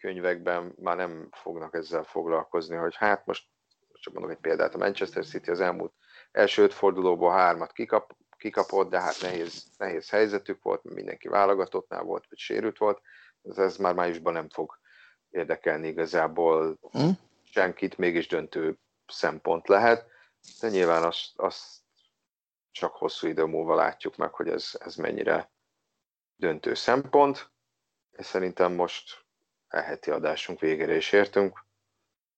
[0.00, 3.44] könyvekben már nem fognak ezzel foglalkozni, hogy hát most
[3.92, 5.92] csak mondok egy példát, a Manchester City az elmúlt
[6.32, 8.16] első öt fordulóból hármat kikap,
[8.46, 13.00] kikapott, de hát nehéz, nehéz helyzetük volt, mindenki válogatottnál volt, vagy sérült volt,
[13.42, 14.78] ez, ez már májusban nem fog
[15.30, 17.08] érdekelni igazából hm?
[17.44, 20.06] senkit, mégis döntő szempont lehet,
[20.60, 21.64] de nyilván azt, azt
[22.70, 25.50] csak hosszú idő múlva látjuk meg, hogy ez, ez mennyire
[26.36, 27.50] döntő szempont,
[28.10, 29.24] és szerintem most
[29.68, 31.64] elheti adásunk végére is értünk.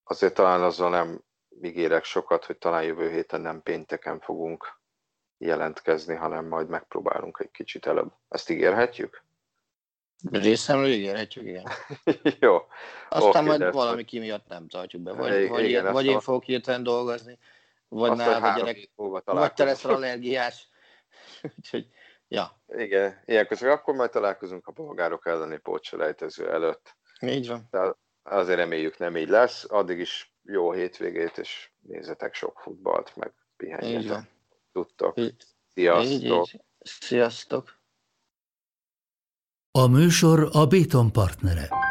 [0.04, 1.22] Azért talán azzal nem
[1.62, 4.78] ígérek sokat, hogy talán jövő héten nem pénteken fogunk
[5.38, 8.12] jelentkezni, hanem majd megpróbálunk egy kicsit előbb.
[8.28, 9.22] Ezt ígérhetjük?
[10.30, 11.68] Részemről ígérhetjük, igen.
[12.40, 12.56] Jó.
[13.08, 15.12] Aztán okay, majd valami ki miatt nem tartjuk be.
[15.12, 16.20] Vagy, igen, vagy, igen, vagy én a...
[16.20, 17.38] fogok hirtelen dolgozni,
[17.88, 20.68] vagy nálad a gyerek, vagy te leszel allergiás.
[21.56, 21.86] Úgyhogy,
[22.28, 22.60] ja.
[22.68, 26.96] Igen, ilyenkor csak akkor majd találkozunk a bolgárok elleni pótselejtező előtt.
[27.20, 27.68] Így van.
[27.70, 29.66] De azért reméljük nem így lesz.
[29.68, 34.22] Addig is jó hétvégét, és nézzetek sok futballt, meg pihenjetek
[34.84, 35.14] tudtok.
[35.74, 36.12] Sziasztok!
[36.12, 36.60] Így, így.
[36.78, 37.80] Sziasztok!
[39.70, 41.87] A műsor a Béton partnere.